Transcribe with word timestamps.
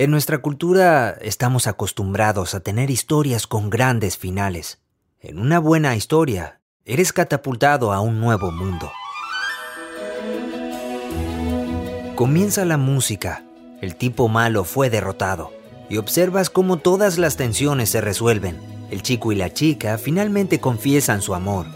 En 0.00 0.12
nuestra 0.12 0.38
cultura 0.38 1.18
estamos 1.20 1.66
acostumbrados 1.66 2.54
a 2.54 2.60
tener 2.60 2.88
historias 2.88 3.48
con 3.48 3.68
grandes 3.68 4.16
finales. 4.16 4.78
En 5.18 5.40
una 5.40 5.58
buena 5.58 5.96
historia, 5.96 6.60
eres 6.84 7.12
catapultado 7.12 7.92
a 7.92 8.00
un 8.00 8.20
nuevo 8.20 8.52
mundo. 8.52 8.92
Comienza 12.14 12.64
la 12.64 12.76
música, 12.76 13.42
el 13.80 13.96
tipo 13.96 14.28
malo 14.28 14.62
fue 14.62 14.88
derrotado, 14.88 15.50
y 15.90 15.96
observas 15.96 16.48
cómo 16.48 16.76
todas 16.76 17.18
las 17.18 17.36
tensiones 17.36 17.90
se 17.90 18.00
resuelven. 18.00 18.56
El 18.92 19.02
chico 19.02 19.32
y 19.32 19.34
la 19.34 19.52
chica 19.52 19.98
finalmente 19.98 20.60
confiesan 20.60 21.22
su 21.22 21.34
amor. 21.34 21.66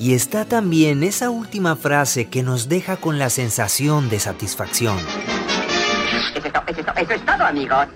Y 0.00 0.14
está 0.14 0.46
también 0.46 1.04
esa 1.04 1.30
última 1.30 1.76
frase 1.76 2.24
que 2.24 2.42
nos 2.42 2.68
deja 2.68 2.96
con 2.96 3.20
la 3.20 3.30
sensación 3.30 4.10
de 4.10 4.18
satisfacción. 4.18 4.98
Eso 6.98 7.12
es 7.12 7.24
todo, 7.24 7.44
amigos. 7.44 7.86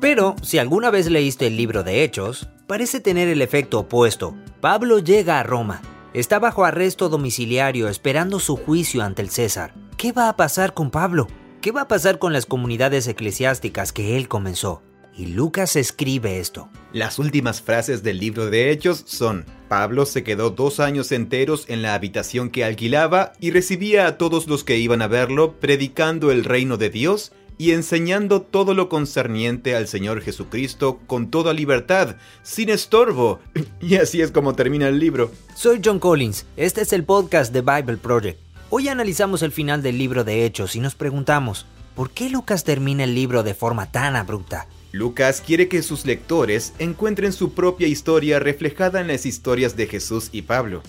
Pero, 0.00 0.34
si 0.42 0.58
alguna 0.58 0.90
vez 0.90 1.08
leíste 1.08 1.46
el 1.46 1.56
libro 1.56 1.84
de 1.84 2.02
Hechos, 2.02 2.48
parece 2.66 3.00
tener 3.00 3.28
el 3.28 3.40
efecto 3.42 3.80
opuesto. 3.80 4.34
Pablo 4.60 4.98
llega 4.98 5.38
a 5.38 5.42
Roma. 5.44 5.80
Está 6.12 6.38
bajo 6.38 6.64
arresto 6.64 7.08
domiciliario 7.08 7.88
esperando 7.88 8.40
su 8.40 8.56
juicio 8.56 9.02
ante 9.02 9.22
el 9.22 9.30
César. 9.30 9.74
¿Qué 9.96 10.12
va 10.12 10.28
a 10.28 10.36
pasar 10.36 10.74
con 10.74 10.90
Pablo? 10.90 11.28
¿Qué 11.60 11.70
va 11.70 11.82
a 11.82 11.88
pasar 11.88 12.18
con 12.18 12.32
las 12.32 12.46
comunidades 12.46 13.06
eclesiásticas 13.06 13.92
que 13.92 14.16
él 14.16 14.26
comenzó? 14.28 14.82
Y 15.18 15.26
Lucas 15.26 15.74
escribe 15.74 16.38
esto. 16.38 16.68
Las 16.92 17.18
últimas 17.18 17.60
frases 17.60 18.04
del 18.04 18.20
libro 18.20 18.50
de 18.50 18.70
Hechos 18.70 19.02
son, 19.04 19.44
Pablo 19.68 20.06
se 20.06 20.22
quedó 20.22 20.50
dos 20.50 20.78
años 20.78 21.10
enteros 21.10 21.64
en 21.66 21.82
la 21.82 21.94
habitación 21.94 22.50
que 22.50 22.64
alquilaba 22.64 23.32
y 23.40 23.50
recibía 23.50 24.06
a 24.06 24.16
todos 24.16 24.46
los 24.46 24.62
que 24.62 24.78
iban 24.78 25.02
a 25.02 25.08
verlo 25.08 25.54
predicando 25.58 26.30
el 26.30 26.44
reino 26.44 26.76
de 26.76 26.90
Dios 26.90 27.32
y 27.58 27.72
enseñando 27.72 28.42
todo 28.42 28.74
lo 28.74 28.88
concerniente 28.88 29.74
al 29.74 29.88
Señor 29.88 30.22
Jesucristo 30.22 31.00
con 31.08 31.32
toda 31.32 31.52
libertad, 31.52 32.14
sin 32.44 32.68
estorbo. 32.68 33.40
Y 33.80 33.96
así 33.96 34.20
es 34.20 34.30
como 34.30 34.54
termina 34.54 34.86
el 34.86 35.00
libro. 35.00 35.32
Soy 35.56 35.80
John 35.84 35.98
Collins, 35.98 36.46
este 36.56 36.82
es 36.82 36.92
el 36.92 37.02
podcast 37.02 37.52
de 37.52 37.62
Bible 37.62 37.96
Project. 37.96 38.38
Hoy 38.70 38.86
analizamos 38.86 39.42
el 39.42 39.50
final 39.50 39.82
del 39.82 39.98
libro 39.98 40.22
de 40.22 40.44
Hechos 40.44 40.76
y 40.76 40.80
nos 40.80 40.94
preguntamos, 40.94 41.66
¿por 41.96 42.10
qué 42.10 42.30
Lucas 42.30 42.62
termina 42.62 43.02
el 43.02 43.16
libro 43.16 43.42
de 43.42 43.54
forma 43.54 43.90
tan 43.90 44.14
abrupta? 44.14 44.68
Lucas 44.92 45.42
quiere 45.44 45.68
que 45.68 45.82
sus 45.82 46.06
lectores 46.06 46.72
encuentren 46.78 47.32
su 47.32 47.52
propia 47.52 47.86
historia 47.86 48.38
reflejada 48.38 49.00
en 49.00 49.08
las 49.08 49.26
historias 49.26 49.76
de 49.76 49.86
Jesús 49.86 50.30
y 50.32 50.42
Pablo. 50.42 50.82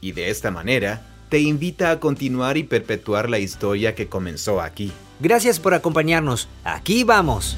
Y 0.00 0.12
de 0.12 0.30
esta 0.30 0.50
manera, 0.50 1.06
te 1.30 1.40
invita 1.40 1.90
a 1.90 2.00
continuar 2.00 2.56
y 2.56 2.64
perpetuar 2.64 3.30
la 3.30 3.38
historia 3.38 3.94
que 3.94 4.08
comenzó 4.08 4.60
aquí. 4.60 4.92
Gracias 5.20 5.58
por 5.58 5.74
acompañarnos. 5.74 6.48
Aquí 6.62 7.04
vamos. 7.04 7.56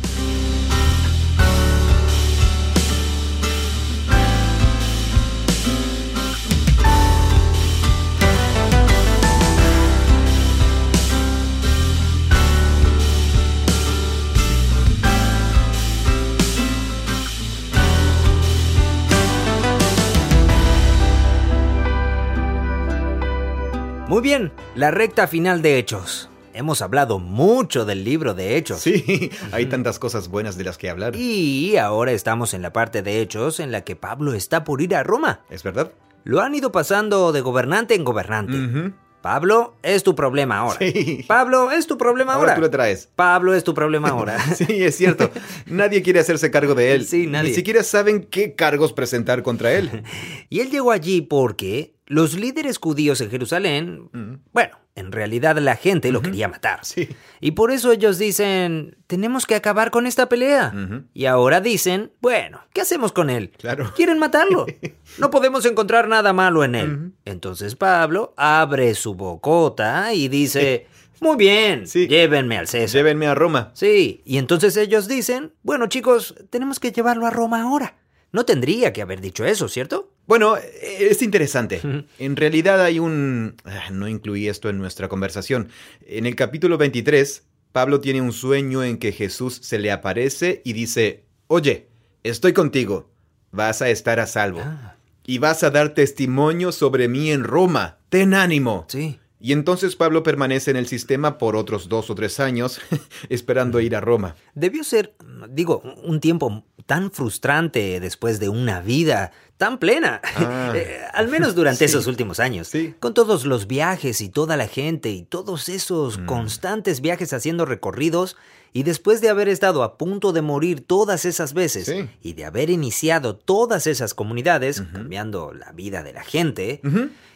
Muy 24.10 24.22
bien, 24.22 24.50
la 24.74 24.90
recta 24.90 25.28
final 25.28 25.62
de 25.62 25.78
Hechos. 25.78 26.30
Hemos 26.52 26.82
hablado 26.82 27.20
mucho 27.20 27.84
del 27.84 28.02
libro 28.02 28.34
de 28.34 28.56
Hechos. 28.56 28.80
Sí, 28.80 29.30
hay 29.52 29.66
tantas 29.66 30.00
cosas 30.00 30.26
buenas 30.26 30.58
de 30.58 30.64
las 30.64 30.78
que 30.78 30.90
hablar. 30.90 31.14
Y 31.14 31.76
ahora 31.76 32.10
estamos 32.10 32.52
en 32.52 32.60
la 32.60 32.72
parte 32.72 33.02
de 33.02 33.20
Hechos 33.20 33.60
en 33.60 33.70
la 33.70 33.84
que 33.84 33.94
Pablo 33.94 34.34
está 34.34 34.64
por 34.64 34.82
ir 34.82 34.96
a 34.96 35.04
Roma. 35.04 35.42
¿Es 35.48 35.62
verdad? 35.62 35.92
Lo 36.24 36.40
han 36.40 36.56
ido 36.56 36.72
pasando 36.72 37.30
de 37.30 37.40
gobernante 37.40 37.94
en 37.94 38.02
gobernante. 38.02 38.92
Pablo, 39.22 39.76
es 39.84 40.02
tu 40.02 40.16
problema 40.16 40.58
ahora. 40.58 40.78
Sí. 40.80 41.24
Pablo, 41.28 41.70
es 41.70 41.86
tu 41.86 41.96
problema 41.96 42.32
ahora. 42.32 42.52
Ahora 42.52 42.54
tú 42.56 42.60
lo 42.62 42.70
traes. 42.70 43.08
Pablo, 43.14 43.54
es 43.54 43.62
tu 43.62 43.74
problema 43.74 44.08
ahora. 44.10 44.40
Sí, 44.56 44.82
es 44.82 44.96
cierto. 44.96 45.30
Nadie 45.66 46.02
quiere 46.02 46.18
hacerse 46.18 46.50
cargo 46.50 46.74
de 46.74 46.94
él. 46.94 47.06
Sí, 47.06 47.28
nadie. 47.28 47.50
Ni 47.50 47.54
siquiera 47.54 47.84
saben 47.84 48.24
qué 48.24 48.56
cargos 48.56 48.92
presentar 48.92 49.44
contra 49.44 49.72
él. 49.72 50.02
y 50.48 50.58
él 50.58 50.70
llegó 50.70 50.90
allí 50.90 51.20
porque 51.20 51.94
los 52.10 52.34
líderes 52.34 52.78
judíos 52.78 53.20
en 53.20 53.30
Jerusalén, 53.30 54.40
bueno, 54.52 54.76
en 54.96 55.12
realidad 55.12 55.56
la 55.58 55.76
gente 55.76 56.10
lo 56.10 56.20
quería 56.22 56.48
matar. 56.48 56.80
Sí. 56.84 57.08
Y 57.40 57.52
por 57.52 57.70
eso 57.70 57.92
ellos 57.92 58.18
dicen, 58.18 58.96
tenemos 59.06 59.46
que 59.46 59.54
acabar 59.54 59.92
con 59.92 60.06
esta 60.08 60.28
pelea. 60.28 60.74
Y 61.14 61.26
ahora 61.26 61.60
dicen, 61.60 62.10
bueno, 62.20 62.62
¿qué 62.72 62.80
hacemos 62.80 63.12
con 63.12 63.30
él? 63.30 63.52
Claro. 63.56 63.92
Quieren 63.94 64.18
matarlo. 64.18 64.66
No 65.18 65.30
podemos 65.30 65.64
encontrar 65.66 66.08
nada 66.08 66.32
malo 66.32 66.64
en 66.64 66.74
él. 66.74 67.12
Entonces 67.24 67.76
Pablo 67.76 68.34
abre 68.36 68.94
su 68.94 69.14
bocota 69.14 70.12
y 70.12 70.26
dice, 70.28 70.86
muy 71.20 71.36
bien, 71.36 71.86
Sí. 71.86 72.08
llévenme 72.08 72.58
al 72.58 72.66
César. 72.66 72.96
Llévenme 72.98 73.26
a 73.28 73.34
Roma. 73.36 73.70
Sí, 73.74 74.20
y 74.24 74.38
entonces 74.38 74.76
ellos 74.76 75.06
dicen, 75.06 75.52
bueno 75.62 75.86
chicos, 75.86 76.34
tenemos 76.50 76.80
que 76.80 76.90
llevarlo 76.90 77.26
a 77.26 77.30
Roma 77.30 77.62
ahora. 77.62 77.96
No 78.32 78.44
tendría 78.44 78.92
que 78.92 79.02
haber 79.02 79.20
dicho 79.20 79.44
eso, 79.44 79.68
¿cierto? 79.68 80.09
Bueno, 80.30 80.56
es 80.80 81.22
interesante. 81.22 81.80
En 82.20 82.36
realidad 82.36 82.80
hay 82.80 83.00
un... 83.00 83.56
ah, 83.64 83.90
No 83.90 84.06
incluí 84.06 84.46
esto 84.46 84.68
en 84.68 84.78
nuestra 84.78 85.08
conversación. 85.08 85.70
En 86.06 86.24
el 86.24 86.36
capítulo 86.36 86.78
23, 86.78 87.42
Pablo 87.72 88.00
tiene 88.00 88.22
un 88.22 88.32
sueño 88.32 88.84
en 88.84 88.98
que 88.98 89.10
Jesús 89.10 89.58
se 89.60 89.80
le 89.80 89.90
aparece 89.90 90.62
y 90.64 90.72
dice, 90.72 91.24
Oye, 91.48 91.88
estoy 92.22 92.52
contigo, 92.52 93.10
vas 93.50 93.82
a 93.82 93.90
estar 93.90 94.20
a 94.20 94.28
salvo. 94.28 94.60
Ah. 94.62 94.94
Y 95.26 95.38
vas 95.38 95.64
a 95.64 95.70
dar 95.70 95.94
testimonio 95.94 96.70
sobre 96.70 97.08
mí 97.08 97.32
en 97.32 97.42
Roma. 97.42 97.98
Ten 98.08 98.32
ánimo. 98.32 98.86
Sí. 98.88 99.18
Y 99.40 99.52
entonces 99.52 99.96
Pablo 99.96 100.22
permanece 100.22 100.70
en 100.70 100.76
el 100.76 100.86
sistema 100.86 101.38
por 101.38 101.56
otros 101.56 101.88
dos 101.88 102.10
o 102.10 102.14
tres 102.14 102.38
años, 102.38 102.80
esperando 103.30 103.80
ir 103.80 103.96
a 103.96 104.00
Roma. 104.00 104.36
Debió 104.54 104.84
ser, 104.84 105.16
digo, 105.48 105.82
un 106.04 106.20
tiempo 106.20 106.64
tan 106.90 107.12
frustrante 107.12 108.00
después 108.00 108.40
de 108.40 108.48
una 108.48 108.80
vida 108.80 109.30
tan 109.58 109.78
plena, 109.78 110.20
Ah. 110.24 110.72
Eh, 110.74 110.98
al 111.12 111.28
menos 111.28 111.54
durante 111.54 111.78
Sí. 111.78 111.84
esos 111.84 112.08
últimos 112.08 112.40
años, 112.40 112.66
Sí. 112.66 112.94
con 112.98 113.14
todos 113.14 113.44
los 113.44 113.68
viajes 113.68 114.20
y 114.20 114.28
toda 114.28 114.56
la 114.56 114.66
gente 114.66 115.10
y 115.10 115.22
todos 115.22 115.68
esos 115.68 116.18
Mm. 116.18 116.26
constantes 116.26 117.00
viajes 117.00 117.32
haciendo 117.32 117.64
recorridos, 117.64 118.36
y 118.72 118.82
después 118.82 119.20
de 119.20 119.28
haber 119.28 119.48
estado 119.48 119.84
a 119.84 119.96
punto 119.98 120.32
de 120.32 120.42
morir 120.42 120.80
todas 120.84 121.24
esas 121.24 121.54
veces 121.54 121.86
Sí. 121.86 122.08
y 122.22 122.32
de 122.32 122.44
haber 122.44 122.70
iniciado 122.70 123.36
todas 123.36 123.86
esas 123.86 124.12
comunidades, 124.12 124.82
cambiando 124.92 125.52
la 125.52 125.70
vida 125.72 126.02
de 126.02 126.12
la 126.12 126.24
gente. 126.24 126.80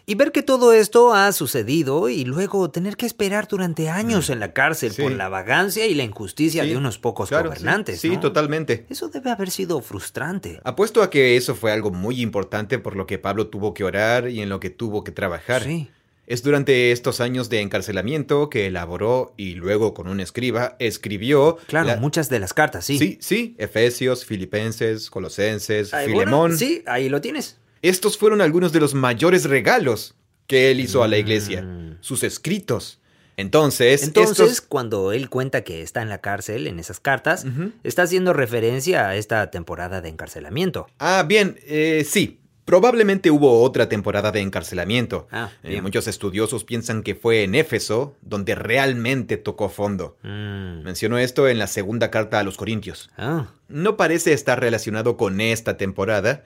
Y 0.06 0.15
ver 0.16 0.32
que 0.32 0.42
todo 0.42 0.72
esto 0.72 1.15
ha 1.15 1.32
sucedido 1.32 2.09
y 2.09 2.25
luego 2.25 2.70
tener 2.70 2.97
que 2.97 3.06
esperar 3.06 3.48
durante 3.48 3.88
años 3.88 4.28
en 4.31 4.38
la 4.41 4.53
cárcel 4.53 4.91
Mm. 4.91 4.94
Sí. 4.94 5.03
por 5.03 5.12
la 5.12 5.28
vagancia 5.28 5.87
y 5.87 5.94
la 5.94 6.03
injusticia 6.03 6.62
Sí, 6.65 6.70
de 6.70 6.76
unos 6.76 6.98
pocos 6.98 7.31
claro, 7.31 7.48
gobernantes. 7.48 8.00
Sí, 8.00 8.10
¿no? 8.10 8.20
totalmente. 8.20 8.87
Eso 8.91 9.09
debe 9.09 9.31
haber 9.31 9.50
sido 9.50 9.81
frustrante. 9.81 10.60
Apuesto 10.65 11.03
a 11.03 11.10
que 11.10 11.37
eso 11.37 11.54
fue 11.54 11.72
algo 11.72 11.91
muy 11.91 12.20
importante 12.20 12.78
por 12.78 12.97
lo 12.97 13.06
que 13.06 13.19
Pablo 13.19 13.47
tuvo 13.47 13.72
que 13.72 13.84
orar 13.84 14.28
y 14.28 14.41
en 14.42 14.48
lo 14.50 14.60
que 14.60 14.70
tuvo 14.70 15.04
que 15.04 15.12
trabajar. 15.12 15.62
Sí. 15.62 15.88
Es 16.26 16.42
durante 16.42 16.91
estos 16.91 17.21
años 17.21 17.50
de 17.50 17.60
encarcelamiento 17.60 18.48
que 18.48 18.66
elaboró 18.66 19.34
y 19.36 19.54
luego 19.56 19.92
con 19.92 20.09
un 20.09 20.21
escriba 20.21 20.75
escribió. 20.78 21.59
Claro, 21.66 21.86
la- 21.88 21.97
muchas 21.97 22.31
de 22.31 22.38
las 22.41 22.54
cartas, 22.54 22.86
sí. 22.86 22.98
Sí, 22.98 23.19
sí, 23.21 23.54
Efesios, 23.59 24.25
Filipenses, 24.25 25.10
Colosenses, 25.10 25.92
Ay, 25.92 26.12
bueno, 26.12 26.31
Filemón. 26.31 26.59
sí, 26.59 26.82
ahí 26.86 27.10
lo 27.10 27.21
tienes. 27.21 27.59
Estos 27.84 28.17
fueron 28.17 28.41
algunos 28.41 28.72
de 28.72 28.81
los 28.81 28.95
mayores 28.95 29.45
regalos 29.45 30.15
que 30.47 30.71
él 30.71 30.81
hizo 30.81 31.03
a 31.03 31.09
la 31.09 31.19
iglesia, 31.19 31.62
Mm. 31.62 31.99
sus 32.00 32.22
escritos. 32.22 33.00
Entonces, 33.37 34.03
Entonces, 34.05 34.39
estos- 34.39 34.61
cuando 34.61 35.13
él 35.13 35.28
cuenta 35.28 35.63
que 35.65 35.83
está 35.83 36.01
en 36.01 36.09
la 36.09 36.19
cárcel 36.22 36.66
en 36.66 36.78
esas 36.78 37.01
cartas, 37.01 37.45
está 37.83 38.03
haciendo 38.03 38.33
referencia 38.33 39.09
a 39.09 39.16
esta 39.16 39.51
temporada 39.51 40.01
de 40.01 40.09
encarcelamiento. 40.09 40.86
Ah, 40.98 41.25
bien, 41.27 41.59
eh, 41.66 42.07
sí. 42.09 42.41
Probablemente 42.65 43.31
hubo 43.31 43.60
otra 43.63 43.91
temporada 43.91 44.33
de 44.33 44.41
encarcelamiento. 44.41 45.27
Ah, 45.31 45.51
Eh, 45.63 45.83
muchos 45.83 46.07
estudiosos 46.07 46.65
piensan 46.65 47.03
que 47.03 47.15
fue 47.15 47.42
en 47.42 47.54
Éfeso 47.54 48.16
donde 48.22 48.54
realmente 48.54 49.36
tocó 49.36 49.69
fondo. 49.69 50.16
Mm. 50.22 50.83
Mencionó 50.84 51.19
esto 51.19 51.47
en 51.48 51.59
la 51.59 51.66
segunda 51.66 52.10
carta 52.10 52.39
a 52.39 52.42
los 52.45 52.57
Corintios. 52.57 53.10
Ah, 53.19 53.48
No 53.69 53.98
parece 53.98 54.33
estar 54.33 54.59
relacionado 54.60 55.19
con 55.19 55.42
esta 55.42 55.77
temporada, 55.77 56.45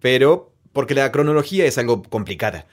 pero 0.00 0.52
porque 0.72 0.94
la 0.94 1.10
cronología 1.12 1.64
es 1.66 1.78
algo 1.78 2.02
complicada. 2.02 2.66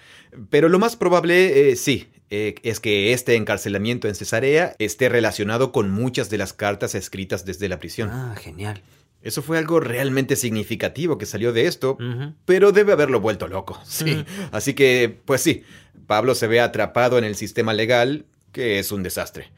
Pero 0.50 0.70
lo 0.70 0.80
más 0.80 0.96
probable, 0.96 1.72
eh, 1.72 1.76
sí, 1.76 2.08
eh, 2.30 2.56
es 2.64 2.80
que 2.80 3.14
este 3.14 3.36
encarcelamiento 3.36 4.08
en 4.08 4.16
Cesarea 4.16 4.76
esté 4.80 5.10
relacionado 5.10 5.72
con 5.72 5.90
muchas 5.90 6.30
de 6.30 6.38
las 6.38 6.54
cartas 6.54 6.96
escritas 6.96 7.46
desde 7.46 7.70
la 7.70 7.80
prisión. 7.80 8.10
ah, 8.12 8.36
genial. 8.40 8.82
Eso 9.22 9.42
fue 9.42 9.58
algo 9.58 9.82
realmente 9.82 10.38
significativo 10.38 11.18
que 11.18 11.26
salió 11.26 11.52
de 11.52 11.66
esto, 11.66 11.98
pero 12.46 12.72
debe 12.72 12.94
haberlo 12.94 13.20
vuelto 13.20 13.48
loco. 13.48 13.78
Sí. 13.86 14.24
Así 14.52 14.74
que, 14.74 15.20
pues 15.26 15.42
sí, 15.42 15.64
Pablo 16.08 16.36
se 16.36 16.48
ve 16.48 16.62
atrapado 16.62 17.18
en 17.18 17.26
el 17.26 17.36
sistema 17.36 17.74
legal 17.74 18.26
que 18.54 18.80
es 18.80 18.92
un 18.92 19.04
desastre. 19.04 19.52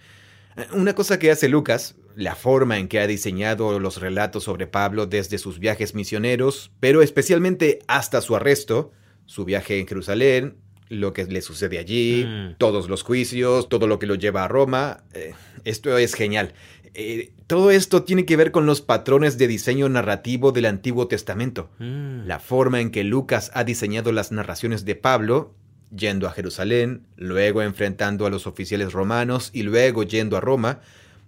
Una 0.74 0.94
cosa 0.96 1.18
que 1.20 1.32
hace 1.32 1.48
Lucas, 1.50 1.96
la 2.16 2.36
forma 2.36 2.78
en 2.78 2.88
que 2.88 3.00
ha 3.00 3.08
diseñado 3.08 3.80
los 3.80 4.00
relatos 4.02 4.44
sobre 4.44 4.68
Pablo 4.68 5.06
desde 5.06 5.38
sus 5.38 5.60
viajes 5.60 5.96
misioneros, 5.96 6.72
pero 6.80 7.02
especialmente 7.02 7.80
hasta 7.88 8.22
su 8.22 8.36
arresto, 8.36 8.92
su 9.26 9.46
viaje 9.46 9.80
en 9.80 9.88
Jerusalén, 9.88 10.58
lo 10.90 11.14
que 11.14 11.24
le 11.26 11.42
sucede 11.42 11.80
allí, 11.80 12.26
Mm. 12.26 12.56
todos 12.58 12.90
los 12.90 13.04
juicios, 13.04 13.70
todo 13.70 13.88
lo 13.88 13.98
que 13.98 14.08
lo 14.08 14.16
lleva 14.16 14.44
a 14.44 14.48
Roma. 14.50 15.04
eh, 15.14 15.34
esto 15.64 15.98
es 15.98 16.14
genial. 16.16 16.54
Eh, 16.94 17.32
todo 17.48 17.72
esto 17.72 18.04
tiene 18.04 18.26
que 18.26 18.36
ver 18.36 18.52
con 18.52 18.66
los 18.66 18.82
patrones 18.82 19.38
de 19.38 19.48
diseño 19.48 19.88
narrativo 19.88 20.52
del 20.52 20.66
Antiguo 20.66 21.08
Testamento. 21.08 21.70
Mm. 21.80 22.26
La 22.28 22.40
forma 22.40 22.82
en 22.82 22.92
que 22.92 23.06
Lucas 23.06 23.52
ha 23.54 23.64
diseñado 23.64 24.12
las 24.12 24.34
narraciones 24.34 24.84
de 24.84 24.96
Pablo, 24.96 25.56
yendo 25.96 26.28
a 26.28 26.32
Jerusalén, 26.32 27.04
luego 27.18 27.62
enfrentando 27.62 28.26
a 28.26 28.30
los 28.30 28.48
oficiales 28.48 28.94
romanos 28.94 29.50
y 29.54 29.64
luego 29.64 30.04
yendo 30.04 30.38
a 30.38 30.42
Roma, 30.42 30.80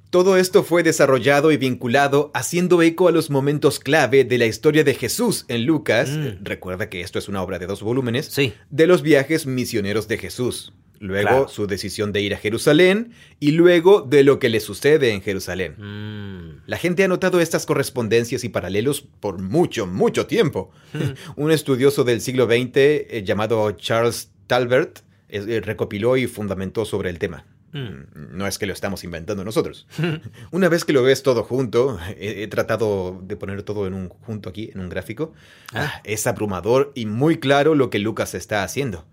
todo 0.10 0.38
esto 0.38 0.63
fue 0.63 0.83
desarrollado 0.83 1.51
y 1.51 1.57
vinculado 1.57 2.30
haciendo 2.36 2.81
eco 2.83 3.07
a 3.07 3.12
los 3.12 3.30
momentos 3.31 3.80
clave 3.80 4.24
de 4.25 4.38
la 4.38 4.45
historia 4.45 4.83
de 4.83 4.94
Jesús 4.94 5.45
en 5.48 5.65
Lucas. 5.65 6.12
Mm. 6.12 6.44
Recuerda 6.44 6.88
que 6.88 7.01
esto 7.01 7.18
es 7.18 7.27
una 7.27 7.42
obra 7.42 7.57
de 7.57 7.65
dos 7.65 7.81
volúmenes 7.81 8.27
Sí. 8.27 8.54
de 8.69 8.86
los 8.88 9.01
viajes 9.01 9.48
misioneros 9.48 10.07
de 10.07 10.19
Jesús. 10.19 10.74
Luego 11.00 11.27
Claro. 11.27 11.48
su 11.50 11.68
decisión 11.68 12.13
de 12.13 12.21
ir 12.21 12.33
a 12.33 12.38
Jerusalén 12.38 13.12
y 13.42 13.51
luego 13.51 14.01
de 14.01 14.24
lo 14.24 14.39
que 14.39 14.48
le 14.48 14.62
sucede 14.62 15.12
en 15.12 15.21
Jerusalén. 15.21 15.75
Mm. 15.77 16.62
La 16.68 16.77
gente 16.77 17.04
ha 17.04 17.07
notado 17.10 17.42
estas 17.42 17.65
correspondencias 17.65 18.44
y 18.45 18.50
paralelos 18.50 19.01
por 19.19 19.42
mucho, 19.42 19.86
mucho 19.88 20.27
tiempo. 20.27 20.71
Un 21.36 21.51
estudioso 21.51 22.04
del 22.06 22.21
siglo 22.21 22.45
XX 22.45 22.71
eh, 22.75 23.24
llamado 23.25 23.69
Charles 23.71 24.30
Talbert 24.54 25.00
eh, 25.30 25.62
recopiló 25.64 26.16
y 26.16 26.28
fundamentó 26.28 26.86
sobre 26.86 27.10
el 27.10 27.18
tema. 27.18 27.46
Mm. 27.72 28.38
No 28.38 28.46
es 28.46 28.60
que 28.60 28.68
lo 28.68 28.74
estamos 28.74 29.04
inventando 29.04 29.44
nosotros. 29.44 29.88
Una 30.52 30.70
vez 30.70 30.86
que 30.86 30.94
lo 30.94 31.02
ves 31.02 31.24
todo 31.24 31.44
junto, 31.44 31.98
he, 32.20 32.44
he 32.44 32.48
tratado 32.48 33.20
de 33.24 33.36
poner 33.36 33.64
todo 33.64 33.88
en 33.88 33.96
un 33.96 34.10
junto 34.10 34.50
aquí, 34.50 34.70
en 34.76 34.80
un 34.82 34.90
gráfico. 34.90 35.34
Ah. 35.74 35.92
Ah, 35.96 36.02
Es 36.04 36.28
abrumador 36.28 36.92
y 36.94 37.08
muy 37.08 37.40
claro 37.40 37.74
lo 37.74 37.90
que 37.90 37.98
Lucas 37.98 38.36
está 38.36 38.64
haciendo. 38.64 39.06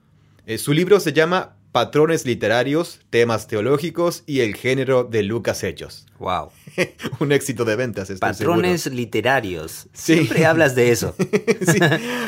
Eh, 0.45 0.59
Su 0.59 0.75
libro 0.75 1.01
se 1.01 1.15
llama 1.15 1.57
Patrones 1.73 2.27
literarios, 2.27 2.99
temas 3.11 3.47
teológicos 3.47 4.25
y 4.27 4.41
el 4.41 4.57
género 4.57 5.05
de 5.05 5.23
Lucas 5.23 5.63
Hechos. 5.63 6.05
Wow. 6.19 6.51
Un 7.21 7.31
éxito 7.31 7.65
de 7.65 7.77
ventas, 7.77 8.11
estoy 8.11 8.29
Patrones 8.29 8.87
literarios. 8.87 9.87
Sí. 9.93 10.15
Siempre 10.15 10.47
hablas 10.47 10.75
de 10.75 10.91
eso. 10.91 11.15
Sí. 11.61 11.79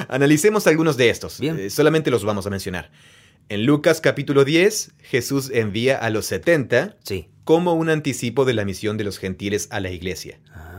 Analicemos 0.09 0.67
algunos 0.69 0.97
de 0.97 1.11
estos. 1.11 1.41
Bien. 1.41 1.59
Eh, 1.59 1.71
solamente 1.71 2.11
los 2.11 2.25
vamos 2.25 2.47
a 2.47 2.51
mencionar. 2.51 2.93
En 3.49 3.67
Lucas 3.67 4.01
capítulo 4.01 4.45
10, 4.45 4.93
Jesús 5.01 5.51
envía 5.53 5.99
a 5.99 6.11
los 6.11 6.27
70 6.27 6.97
Sí. 7.03 7.29
como 7.45 7.75
un 7.75 7.91
anticipo 7.91 8.45
de 8.45 8.55
la 8.55 8.65
misión 8.65 8.97
de 8.97 9.05
los 9.05 9.19
gentiles 9.19 9.67
a 9.71 9.81
la 9.81 9.91
iglesia. 9.91 10.39
Ah. 10.55 10.72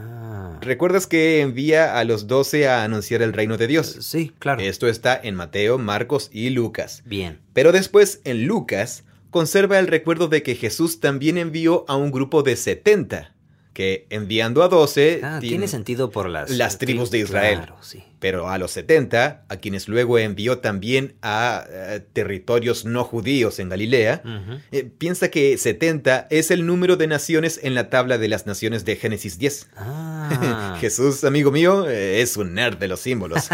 ¿Recuerdas 0.63 1.07
que 1.07 1.41
envía 1.41 1.97
a 1.97 2.03
los 2.03 2.27
12 2.27 2.67
a 2.67 2.83
anunciar 2.83 3.21
el 3.21 3.33
reino 3.33 3.57
de 3.57 3.67
Dios? 3.67 3.97
Sí, 4.01 4.31
claro. 4.39 4.61
Esto 4.61 4.87
está 4.87 5.19
en 5.21 5.35
Mateo, 5.35 5.77
Marcos 5.77 6.29
y 6.31 6.49
Lucas. 6.49 7.03
Bien. 7.05 7.39
Pero 7.53 7.71
después, 7.71 8.21
en 8.23 8.45
Lucas, 8.45 9.03
conserva 9.29 9.79
el 9.79 9.87
recuerdo 9.87 10.27
de 10.27 10.43
que 10.43 10.55
Jesús 10.55 10.99
también 10.99 11.37
envió 11.37 11.85
a 11.87 11.95
un 11.95 12.11
grupo 12.11 12.43
de 12.43 12.55
70, 12.55 13.33
que 13.73 14.05
enviando 14.09 14.61
a 14.63 14.67
12... 14.67 15.21
Ah, 15.23 15.37
tiene- 15.39 15.51
tiene 15.53 15.67
sentido 15.67 16.11
por 16.11 16.29
las... 16.29 16.49
Las 16.51 16.77
tribus 16.77 17.09
de 17.11 17.19
Israel. 17.19 17.57
Claro, 17.57 17.77
sí. 17.81 18.03
Pero 18.23 18.47
a 18.49 18.57
los 18.57 18.71
70, 18.71 19.43
a 19.49 19.57
quienes 19.57 19.89
luego 19.89 20.17
envió 20.17 20.59
también 20.59 21.15
a 21.21 21.65
eh, 21.69 21.99
territorios 22.13 22.85
no 22.85 23.03
judíos 23.03 23.59
en 23.59 23.67
Galilea, 23.67 24.23
eh, 24.71 24.85
piensa 24.97 25.27
que 25.29 25.57
70 25.57 26.27
es 26.29 26.49
el 26.49 26.65
número 26.65 26.95
de 26.95 27.07
naciones 27.07 27.59
en 27.63 27.75
la 27.75 27.89
tabla 27.89 28.17
de 28.17 28.29
las 28.29 28.45
naciones 28.47 28.85
de 28.85 28.95
Génesis 28.95 29.37
10. 29.39 29.67
Ah. 29.75 30.77
Jesús, 30.79 31.25
amigo 31.25 31.51
mío, 31.51 31.85
eh, 31.89 32.21
es 32.21 32.37
un 32.37 32.53
nerd 32.53 32.77
de 32.77 32.87
los 32.87 33.01
símbolos. 33.01 33.49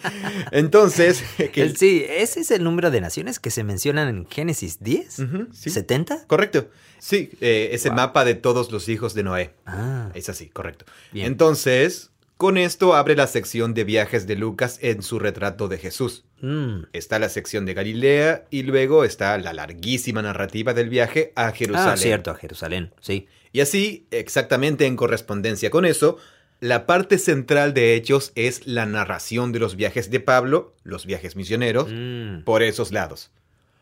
Entonces, 0.52 1.22
que- 1.52 1.74
Sí, 1.76 2.04
ese 2.08 2.40
es 2.40 2.50
el 2.50 2.64
número 2.64 2.90
de 2.90 3.02
naciones 3.02 3.38
que 3.38 3.50
se 3.50 3.62
mencionan 3.62 4.08
en 4.08 4.26
Génesis 4.26 4.78
10. 4.80 5.18
Ujú, 5.18 5.48
sí. 5.52 5.68
¿70? 5.68 6.26
correcto. 6.26 6.70
Sí, 6.98 7.30
eh, 7.42 7.68
es 7.72 7.84
el 7.84 7.90
Wow. 7.90 7.96
mapa 7.98 8.24
de 8.24 8.34
todos 8.34 8.72
los 8.72 8.88
hijos 8.88 9.12
de 9.12 9.22
Noé. 9.24 9.50
Ah, 9.66 10.08
Es 10.14 10.30
así, 10.30 10.48
correcto. 10.48 10.86
Bien. 11.12 11.26
Entonces, 11.26 12.10
con 12.44 12.58
esto 12.58 12.94
abre 12.94 13.16
la 13.16 13.26
sección 13.26 13.72
de 13.72 13.84
viajes 13.84 14.26
de 14.26 14.36
Lucas 14.36 14.78
en 14.82 15.02
su 15.02 15.18
retrato 15.18 15.66
de 15.66 15.78
Jesús. 15.78 16.24
mm. 16.42 16.88
Está 16.92 17.18
la 17.18 17.30
sección 17.30 17.64
de 17.64 17.72
Galilea 17.72 18.44
y 18.50 18.64
luego 18.64 19.02
está 19.06 19.38
la 19.38 19.54
larguísima 19.54 20.20
narrativa 20.20 20.74
del 20.74 20.90
viaje 20.90 21.32
a 21.36 21.52
Jerusalén. 21.52 21.88
Ah, 21.88 21.96
cierto, 21.96 22.30
a 22.30 22.34
Jerusalén, 22.34 22.92
sí. 23.00 23.28
Y 23.52 23.60
así, 23.62 24.06
exactamente 24.10 24.84
en 24.84 24.94
correspondencia 24.96 25.70
con 25.70 25.86
eso, 25.86 26.18
la 26.60 26.84
parte 26.84 27.16
central 27.16 27.72
de 27.72 27.94
Hechos 27.94 28.30
es 28.34 28.66
la 28.66 28.84
narración 28.84 29.50
de 29.52 29.60
los 29.60 29.74
viajes 29.74 30.10
de 30.10 30.20
Pablo, 30.20 30.74
los 30.82 31.06
viajes 31.06 31.36
misioneros, 31.36 31.88
Mm. 31.90 32.42
por 32.44 32.62
esos 32.62 32.92
lados. 32.92 33.30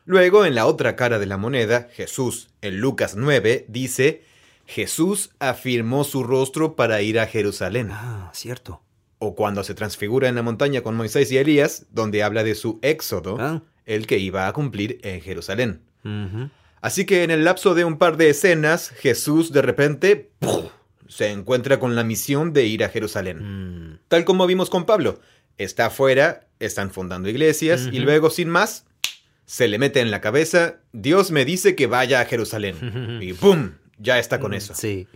Luego, 0.05 0.47
en 0.47 0.55
la 0.55 0.67
otra 0.67 0.95
cara 0.95 1.19
de 1.19 1.27
la 1.27 1.37
moneda, 1.37 1.89
Jesús, 1.93 2.51
en 2.61 2.79
Lucas 2.81 3.17
9, 3.17 3.65
dice, 3.67 4.23
Jesús 4.67 5.31
afirmó 5.39 6.05
su 6.05 6.23
rostro 6.25 6.77
para 6.77 7.03
ir 7.03 7.19
a 7.19 7.27
Jerusalén. 7.27 7.89
Ah, 7.91 8.31
cierto. 8.35 8.83
O 9.19 9.35
cuando 9.35 9.63
se 9.65 9.75
transfigura 9.75 10.29
en 10.29 10.35
la 10.35 10.43
montaña 10.43 10.83
con 10.83 10.97
Moisés 10.97 11.31
y 11.31 11.39
Elías, 11.39 11.87
donde 11.91 12.23
habla 12.23 12.43
de 12.45 12.55
su 12.55 12.79
éxodo, 12.83 13.37
Ah. 13.39 13.63
el 13.87 14.07
que 14.07 14.19
iba 14.19 14.47
a 14.49 14.53
cumplir 14.53 14.99
en 15.03 15.21
Jerusalén. 15.21 15.83
Así 16.81 17.05
que 17.05 17.23
en 17.23 17.31
el 17.31 17.45
lapso 17.45 17.75
de 17.75 17.85
un 17.85 17.97
par 17.99 18.17
de 18.17 18.31
escenas, 18.31 18.89
Jesús 18.91 19.53
de 19.53 19.63
repente 19.63 20.31
¡puf! 20.41 20.65
se 21.09 21.31
encuentra 21.31 21.79
con 21.79 21.95
la 21.95 22.03
misión 22.03 22.53
de 22.53 22.67
ir 22.67 22.83
a 22.83 22.89
Jerusalén. 22.89 23.91
Mm. 23.93 23.99
Tal 24.09 24.25
como 24.25 24.47
vimos 24.47 24.69
con 24.71 24.85
Pablo. 24.87 25.21
Está 25.59 25.87
afuera, 25.87 26.49
están 26.59 26.91
fundando 26.91 27.29
iglesias 27.29 27.89
y 27.93 27.99
luego, 28.01 28.31
sin 28.31 28.49
más, 28.49 28.87
se 29.45 29.69
le 29.69 29.79
mete 29.79 30.01
en 30.01 30.11
la 30.11 30.21
cabeza, 30.21 30.81
Dios 30.93 31.31
me 31.31 31.45
dice 31.45 31.77
que 31.77 31.87
vaya 31.87 32.21
a 32.21 32.25
Jerusalén. 32.25 33.19
Y 33.23 33.33
¡pum! 33.35 33.73
Ya 33.99 34.19
está 34.19 34.41
con 34.41 34.55
eso. 34.55 34.75
Sí. 34.75 35.07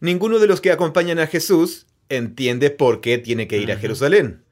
Ninguno 0.00 0.38
de 0.38 0.46
los 0.46 0.60
que 0.60 0.72
acompañan 0.72 1.18
a 1.18 1.26
Jesús 1.26 1.86
entiende 2.08 2.70
por 2.70 3.00
qué 3.00 3.18
tiene 3.18 3.48
que 3.48 3.58
ir 3.58 3.72
a. 3.72 3.76
Jerusalén. 3.76 4.42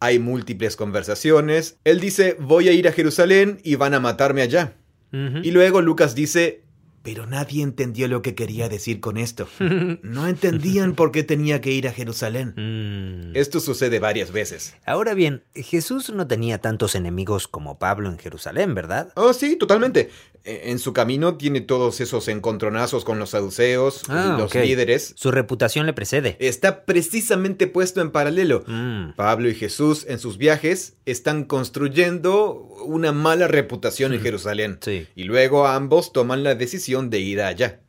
Hay 0.00 0.18
múltiples 0.18 0.76
conversaciones. 0.76 1.78
Él 1.84 2.00
dice, 2.00 2.36
voy 2.38 2.68
a 2.68 2.72
ir 2.72 2.88
a 2.88 2.92
Jerusalén 2.92 3.60
y 3.62 3.76
van 3.76 3.94
a 3.94 4.00
matarme 4.00 4.42
allá. 4.42 4.74
Y 5.12 5.50
luego 5.50 5.80
Lucas 5.80 6.14
dice, 6.14 6.62
pero 7.06 7.24
nadie 7.24 7.62
entendió 7.62 8.08
lo 8.08 8.20
que 8.20 8.34
quería 8.34 8.68
decir 8.68 8.98
con 8.98 9.16
esto. 9.16 9.48
No 10.02 10.26
entendían 10.26 10.96
por 10.96 11.12
qué 11.12 11.22
tenía 11.22 11.60
que 11.60 11.70
ir 11.70 11.86
a 11.86 11.92
Jerusalén. 11.92 12.52
Mm. 12.56 13.36
Esto 13.36 13.60
sucede 13.60 14.00
varias 14.00 14.32
veces. 14.32 14.74
Ahora 14.84 15.14
bien, 15.14 15.44
Jesús 15.54 16.10
no 16.10 16.26
tenía 16.26 16.60
tantos 16.60 16.96
enemigos 16.96 17.46
como 17.46 17.78
Pablo 17.78 18.10
en 18.10 18.18
Jerusalén, 18.18 18.74
¿verdad? 18.74 19.12
Oh, 19.14 19.32
sí, 19.32 19.54
totalmente. 19.54 20.10
E- 20.46 20.70
En 20.70 20.78
su 20.78 20.92
camino 20.92 21.36
tiene 21.36 21.60
todos 21.60 22.00
esos 22.00 22.28
encontronazos 22.28 23.04
con 23.04 23.18
los 23.18 23.30
saduceos, 23.30 24.02
Ah, 24.08 24.36
los 24.38 24.54
líderes. 24.54 25.12
Su 25.16 25.30
reputación 25.30 25.84
le 25.86 25.92
precede. 25.92 26.36
Está 26.40 26.84
precisamente 26.86 27.66
puesto 27.66 28.00
en 28.00 28.10
paralelo. 28.12 28.64
Mm. 28.66 29.12
Pablo 29.16 29.48
y 29.50 29.54
Jesús 29.54 30.06
en 30.08 30.18
sus 30.18 30.38
viajes 30.38 30.94
están 31.04 31.44
construyendo 31.44 32.52
una 32.84 33.12
mala 33.12 33.48
reputación 33.48 34.12
en 34.14 34.20
Jerusalén. 34.20 34.78
Sí. 34.80 35.06
Y 35.14 35.24
luego 35.24 35.66
ambos 35.66 36.12
toman 36.12 36.42
la 36.42 36.54
decisión 36.54 37.10
de 37.10 37.20
ir 37.20 37.40
allá. 37.42 37.80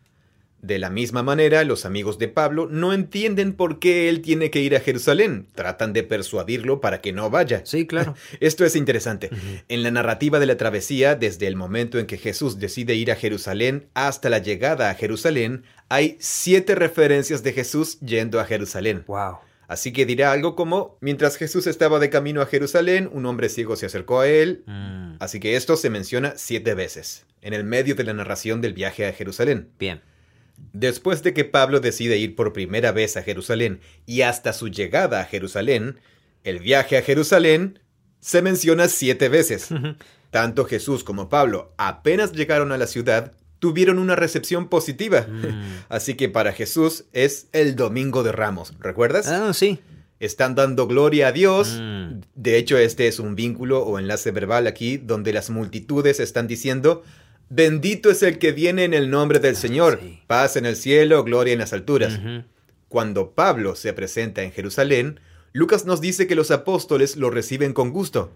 De 0.61 0.79
la 0.79 0.89
misma 0.89 1.21
manera, 1.21 1.63
los 1.63 1.85
amigos 1.85 2.17
de 2.17 2.27
Pablo 2.27 2.67
no 2.69 2.91
entienden 2.91 3.53
por 3.53 3.77
qué 3.77 4.09
él 4.09 4.21
tiene 4.21 4.49
que 4.49 4.59
ir 4.59 4.75
a 4.75 4.79
Jerusalén. 4.79 5.47
Tratan 5.53 5.93
de 5.93 6.03
persuadirlo 6.03 6.81
para 6.81 6.99
que 6.99 7.13
no 7.13 7.29
vaya. 7.29 7.61
Sí, 7.63 7.85
claro. 7.85 8.15
Esto 8.39 8.65
es 8.65 8.75
interesante. 8.75 9.29
En 9.67 9.83
la 9.83 9.91
narrativa 9.91 10.39
de 10.39 10.47
la 10.47 10.57
travesía, 10.57 11.15
desde 11.15 11.47
el 11.47 11.55
momento 11.55 11.99
en 11.99 12.07
que 12.07 12.17
Jesús 12.17 12.59
decide 12.59 12.95
ir 12.95 13.11
a 13.11 13.15
Jerusalén 13.15 13.87
hasta 13.93 14.29
la 14.29 14.39
llegada 14.39 14.89
a 14.89 14.95
Jerusalén, 14.95 15.63
hay 15.89 16.17
siete 16.19 16.73
referencias 16.73 17.43
de 17.43 17.53
Jesús 17.53 17.99
yendo 17.99 18.39
a 18.39 18.45
Jerusalén. 18.45 19.03
Wow. 19.07 19.37
Así 19.67 19.91
que 19.91 20.05
dirá 20.05 20.31
algo 20.31 20.55
como, 20.55 20.97
mientras 21.01 21.35
Jesús 21.35 21.67
estaba 21.67 21.99
de 21.99 22.09
camino 22.09 22.41
a 22.41 22.45
Jerusalén, 22.45 23.09
un 23.11 23.25
hombre 23.25 23.49
ciego 23.49 23.75
se 23.75 23.85
acercó 23.85 24.21
a 24.21 24.27
él. 24.27 24.63
Mm. 24.65 25.17
Así 25.19 25.39
que 25.39 25.55
esto 25.55 25.75
se 25.75 25.89
menciona 25.89 26.33
siete 26.37 26.73
veces, 26.73 27.25
en 27.41 27.53
el 27.53 27.63
medio 27.63 27.93
de 27.95 28.05
la 28.05 28.13
narración 28.13 28.61
del 28.61 28.73
viaje 28.73 29.05
a 29.05 29.13
Jerusalén. 29.13 29.69
Bien. 29.77 30.01
Después 30.73 31.23
de 31.23 31.33
que 31.33 31.45
Pablo 31.45 31.79
decide 31.79 32.17
ir 32.17 32.35
por 32.35 32.53
primera 32.53 32.91
vez 32.91 33.17
a 33.17 33.23
Jerusalén 33.23 33.79
y 34.05 34.21
hasta 34.21 34.53
su 34.53 34.67
llegada 34.67 35.21
a 35.21 35.25
Jerusalén, 35.25 35.99
el 36.43 36.59
viaje 36.59 36.97
a 36.97 37.01
Jerusalén 37.01 37.79
se 38.19 38.41
menciona 38.41 38.87
siete 38.87 39.29
veces. 39.29 39.69
Tanto 40.31 40.65
Jesús 40.65 41.03
como 41.03 41.29
Pablo 41.29 41.73
apenas 41.77 42.33
llegaron 42.33 42.71
a 42.71 42.77
la 42.77 42.87
ciudad, 42.87 43.33
tuvieron 43.59 43.99
una 43.99 44.15
recepción 44.15 44.67
positiva. 44.69 45.21
Mm. 45.21 45.85
Así 45.89 46.15
que 46.15 46.29
para 46.29 46.53
Jesús 46.53 47.05
es 47.13 47.47
el 47.53 47.75
Domingo 47.75 48.23
de 48.23 48.31
Ramos, 48.31 48.73
¿recuerdas? 48.79 49.27
Ah, 49.27 49.53
sí. 49.53 49.79
Están 50.19 50.55
dando 50.55 50.87
gloria 50.87 51.27
a 51.27 51.31
Dios. 51.31 51.79
Mm. 51.79 52.21
De 52.35 52.57
hecho, 52.57 52.77
este 52.77 53.07
es 53.07 53.19
un 53.19 53.35
vínculo 53.35 53.83
o 53.83 53.99
enlace 53.99 54.31
verbal 54.31 54.67
aquí 54.67 54.97
donde 54.97 55.33
las 55.33 55.49
multitudes 55.49 56.19
están 56.19 56.47
diciendo, 56.47 57.03
Bendito 57.50 58.10
es 58.10 58.24
el 58.24 58.39
que 58.39 58.51
viene 58.51 58.84
en 58.84 58.94
el 58.94 59.10
nombre 59.10 59.39
del 59.39 59.56
Señor. 59.56 60.00
sí. 60.01 60.20
Paz 60.27 60.56
en 60.58 60.66
el 60.66 60.75
cielo, 60.75 61.24
gloria 61.24 61.54
en 61.54 61.60
las 61.60 61.74
alturas. 61.74 62.20
Cuando 62.89 63.32
Pablo 63.32 63.75
se 63.75 63.94
presenta 63.94 64.44
en 64.44 64.51
Jerusalén, 64.51 65.20
Lucas 65.54 65.86
nos 65.86 66.01
dice 66.01 66.27
que 66.27 66.36
los 66.36 66.51
apóstoles 66.51 67.16
lo 67.16 67.30
reciben 67.30 67.74
con 67.74 67.92
gusto. 67.92 68.32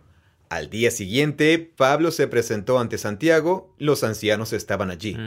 Al 0.50 0.70
día 0.70 0.92
siguiente, 0.92 1.60
Pablo 1.60 2.12
se 2.12 2.28
presentó 2.28 2.80
ante 2.80 2.98
Santiago, 2.98 3.74
los 3.78 4.04
ancianos 4.04 4.52
estaban 4.52 4.92
allí. 4.92 5.18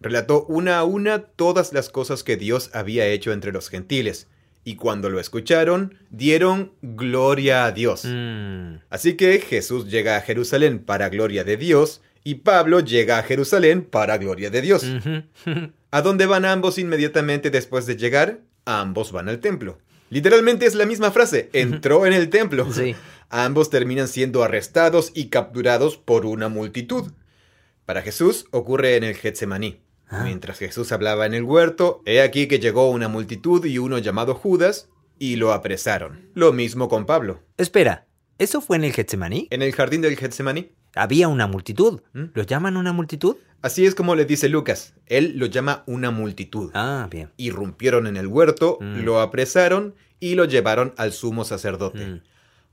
Relató 0.00 0.44
una 0.44 0.78
a 0.78 0.84
una 0.84 1.22
todas 1.22 1.72
las 1.72 1.88
cosas 1.88 2.22
que 2.22 2.36
Dios 2.36 2.70
había 2.74 3.06
hecho 3.06 3.32
entre 3.32 3.50
los 3.50 3.68
gentiles, 3.68 4.28
y 4.62 4.76
cuando 4.76 5.10
lo 5.10 5.18
escucharon, 5.18 5.96
dieron 6.10 6.72
gloria 6.82 7.64
a 7.64 7.72
Dios. 7.72 8.04
Mm. 8.04 8.80
Así 8.90 9.14
que 9.14 9.40
Jesús 9.40 9.90
llega 9.90 10.16
a 10.16 10.20
Jerusalén 10.20 10.78
para 10.78 11.08
gloria 11.08 11.42
de 11.42 11.56
Dios, 11.56 12.02
y 12.28 12.34
Pablo 12.34 12.80
llega 12.80 13.16
a 13.16 13.22
Jerusalén 13.22 13.82
para 13.82 14.18
gloria 14.18 14.50
de 14.50 14.60
Dios. 14.60 14.84
¿A 15.90 16.02
dónde 16.02 16.26
van 16.26 16.44
ambos 16.44 16.76
inmediatamente 16.76 17.48
después 17.48 17.86
de 17.86 17.96
llegar? 17.96 18.40
Ambos 18.66 19.12
van 19.12 19.30
al 19.30 19.40
templo. 19.40 19.78
Literalmente 20.10 20.66
es 20.66 20.74
la 20.74 20.84
misma 20.84 21.10
frase, 21.10 21.48
entró 21.54 22.04
en 22.04 22.12
el 22.12 22.28
templo. 22.28 22.70
Sí. 22.70 22.94
Ambos 23.30 23.70
terminan 23.70 24.08
siendo 24.08 24.44
arrestados 24.44 25.10
y 25.14 25.28
capturados 25.28 25.96
por 25.96 26.26
una 26.26 26.50
multitud. 26.50 27.12
Para 27.86 28.02
Jesús 28.02 28.44
ocurre 28.50 28.96
en 28.96 29.04
el 29.04 29.14
Getsemaní. 29.14 29.80
Ah. 30.10 30.24
Mientras 30.24 30.58
Jesús 30.58 30.92
hablaba 30.92 31.24
en 31.24 31.32
el 31.32 31.44
huerto, 31.44 32.02
he 32.04 32.20
aquí 32.20 32.46
que 32.46 32.58
llegó 32.58 32.90
una 32.90 33.08
multitud 33.08 33.64
y 33.64 33.78
uno 33.78 33.96
llamado 33.96 34.34
Judas 34.34 34.90
y 35.18 35.36
lo 35.36 35.54
apresaron. 35.54 36.28
Lo 36.34 36.52
mismo 36.52 36.90
con 36.90 37.06
Pablo. 37.06 37.40
Espera, 37.56 38.06
¿eso 38.36 38.60
fue 38.60 38.76
en 38.76 38.84
el 38.84 38.92
Getsemaní? 38.92 39.48
En 39.50 39.62
el 39.62 39.72
jardín 39.72 40.02
del 40.02 40.18
Getsemaní, 40.18 40.72
Había 40.94 41.28
una 41.28 41.46
multitud. 41.46 42.00
¿Mm? 42.12 42.24
¿Lo 42.34 42.42
llaman 42.42 42.76
una 42.76 42.92
multitud? 42.92 43.36
así 43.60 43.84
es 43.86 43.94
como 43.96 44.14
le 44.14 44.24
dice 44.24 44.48
Lucas, 44.48 44.94
él 45.06 45.32
lo 45.36 45.46
llama 45.46 45.82
una 45.86 46.10
multitud. 46.12 46.70
Ah, 46.74 47.08
bien. 47.10 47.30
irrumpieron 47.36 48.06
en 48.06 48.16
el 48.16 48.26
huerto, 48.28 48.78
Mm. 48.80 49.00
lo 49.04 49.20
apresaron 49.20 49.94
y 50.20 50.34
lo 50.36 50.44
llevaron 50.44 50.94
al 50.96 51.12
sumo 51.12 51.44
sacerdote. 51.44 52.06
Mm. 52.06 52.22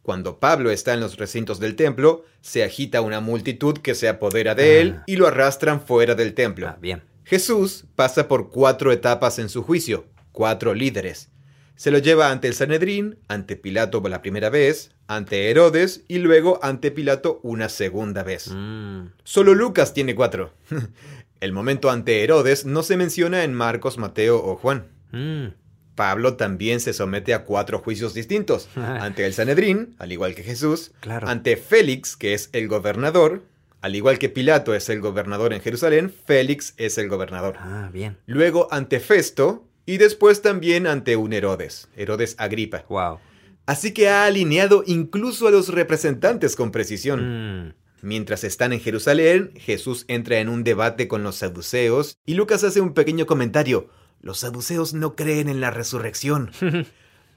Cuando 0.04 0.40
Pablo 0.40 0.70
está 0.70 0.94
en 0.94 1.00
los 1.00 1.18
recintos 1.18 1.60
del 1.60 1.76
templo, 1.76 2.24
se 2.42 2.64
agita 2.64 3.02
una 3.02 3.20
multitud 3.20 3.80
que 3.80 3.96
se 3.96 4.08
apodera 4.08 4.54
de 4.54 4.80
él 4.82 4.96
Ah. 5.00 5.04
y 5.08 5.16
lo 5.16 5.26
arrastran 5.28 5.82
fuera 5.82 6.14
del 6.14 6.36
templo. 6.36 6.68
Ah, 6.68 6.78
bien. 6.80 7.02
Jesús 7.24 7.86
pasa 7.96 8.28
por 8.28 8.52
cuatro 8.52 8.92
etapas 8.92 9.40
en 9.40 9.50
su 9.50 9.64
juicio, 9.64 10.06
cuatro 10.32 10.76
líderes. 10.76 11.30
Se 11.76 11.92
lo 11.92 11.98
lleva 11.98 12.32
ante 12.32 12.48
el 12.48 12.54
Sanedrín, 12.54 13.18
ante 13.28 13.56
Pilato 13.56 14.02
por 14.02 14.10
la 14.10 14.22
primera 14.22 14.50
vez, 14.50 14.92
ante 15.08 15.50
Herodes 15.50 16.04
y 16.08 16.20
luego 16.20 16.60
ante 16.64 16.92
Pilato 16.92 17.40
una 17.44 17.70
segunda 17.70 18.24
vez. 18.24 18.50
Mm. 18.52 19.08
Solo 19.24 19.54
Lucas 19.54 19.94
tiene 19.94 20.16
cuatro. 20.16 20.54
El 21.42 21.52
momento 21.52 21.92
ante 21.92 22.24
Herodes 22.24 22.66
no 22.66 22.82
se 22.82 22.98
menciona 22.98 23.44
en 23.44 23.54
Marcos, 23.54 23.98
Mateo 23.98 24.38
o 24.44 24.56
Juan. 24.56 24.88
Mm. 25.12 25.48
Pablo 25.96 26.36
también 26.36 26.80
se 26.80 26.94
somete 26.94 27.34
a 27.34 27.44
cuatro 27.44 27.80
juicios 27.80 28.14
distintos. 28.14 28.70
Ante 28.76 29.26
el 29.26 29.34
Sanedrín, 29.34 29.96
al 29.98 30.12
igual 30.12 30.36
que 30.36 30.44
Jesús. 30.44 30.92
Claro. 31.00 31.28
Ante 31.28 31.56
Félix, 31.56 32.18
que 32.18 32.34
es 32.34 32.50
el 32.52 32.68
gobernador. 32.68 33.44
Al 33.82 33.96
igual 33.96 34.20
que 34.20 34.30
Pilato 34.30 34.74
es 34.74 34.90
el 34.90 35.00
gobernador 35.00 35.54
en 35.54 35.62
Jerusalén, 35.62 36.12
Félix 36.26 36.74
es 36.78 36.98
el 36.98 37.08
gobernador. 37.08 37.56
Ah, 37.60 37.90
bien. 37.94 38.18
Luego 38.26 38.68
ante 38.72 39.00
Festo 39.00 39.64
y 39.86 39.98
después 39.98 40.42
también 40.42 40.88
ante 40.88 41.16
un 41.16 41.34
Herodes, 41.34 41.88
Herodes 41.96 42.36
Agripa. 42.38 42.86
Wow. 42.90 43.20
Así 43.66 43.94
que 43.94 44.10
ha 44.10 44.26
alineado 44.26 44.84
incluso 44.86 45.48
a 45.48 45.52
los 45.52 45.70
representantes 45.70 46.56
con 46.56 46.72
precisión. 46.72 47.68
Mm. 47.68 47.74
Mientras 48.02 48.44
están 48.44 48.74
en 48.74 48.80
Jerusalén, 48.80 49.52
Jesús 49.56 50.06
entra 50.08 50.40
en 50.40 50.50
un 50.50 50.64
debate 50.64 51.08
con 51.08 51.24
los 51.24 51.38
saduceos 51.38 52.18
y 52.26 52.36
Lucas 52.36 52.64
hace 52.64 52.82
un 52.82 52.94
pequeño 52.94 53.26
comentario. 53.26 53.90
Los 54.22 54.40
saduceos 54.40 54.94
no 54.94 55.16
creen 55.16 55.50
en 55.50 55.62
la 55.62 55.72
resurrección. 55.72 56.52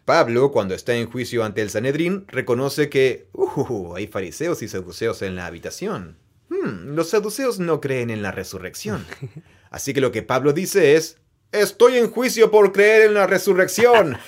Pablo, 0.04 0.52
cuando 0.52 0.74
está 0.74 0.94
en 0.94 1.10
juicio 1.10 1.44
ante 1.44 1.60
el 1.60 1.70
Sanedrín, 1.70 2.24
reconoce 2.28 2.88
que 2.88 3.28
"Uh, 3.32 3.94
hay 3.94 4.06
fariseos 4.06 4.62
y 4.62 4.68
saduceos 4.68 5.22
en 5.22 5.36
la 5.36 5.46
habitación. 5.46 6.16
Hmm, 6.48 6.94
los 6.94 7.10
saduceos 7.10 7.58
no 7.58 7.80
creen 7.80 8.10
en 8.10 8.22
la 8.22 8.32
resurrección. 8.32 9.04
Así 9.70 9.92
que 9.92 10.00
lo 10.00 10.12
que 10.12 10.22
Pablo 10.22 10.52
dice 10.54 10.96
es, 10.96 11.18
estoy 11.52 11.98
en 11.98 12.10
juicio 12.10 12.50
por 12.50 12.72
creer 12.72 13.08
en 13.08 13.14
la 13.14 13.26
resurrección. 13.26 14.18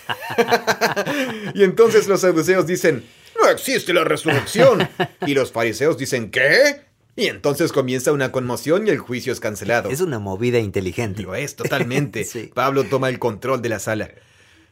y 1.55 1.65
entonces 1.65 2.09
los 2.09 2.21
saduceos 2.21 2.67
dicen, 2.67 3.05
no 3.41 3.49
existe 3.49 3.93
la 3.93 4.05
resurrección. 4.05 4.89
Y 5.27 5.35
los 5.35 5.53
fariseos 5.53 5.99
dicen, 5.99 6.31
¿qué? 6.31 6.83
Y 7.17 7.27
entonces 7.27 7.73
comienza 7.73 8.13
una 8.13 8.33
conmoción 8.33 8.87
y 8.87 8.91
el 8.91 8.99
juicio 8.99 9.33
es 9.33 9.41
cancelado. 9.41 9.91
Es 9.91 10.01
una 10.01 10.19
movida 10.19 10.59
inteligente. 10.59 11.23
Lo 11.23 11.35
es 11.35 11.57
totalmente. 11.57 12.25
Sí. 12.31 12.51
Pablo 12.55 12.85
toma 12.85 13.09
el 13.09 13.19
control 13.19 13.61
de 13.63 13.69
la 13.69 13.79
sala. 13.79 14.11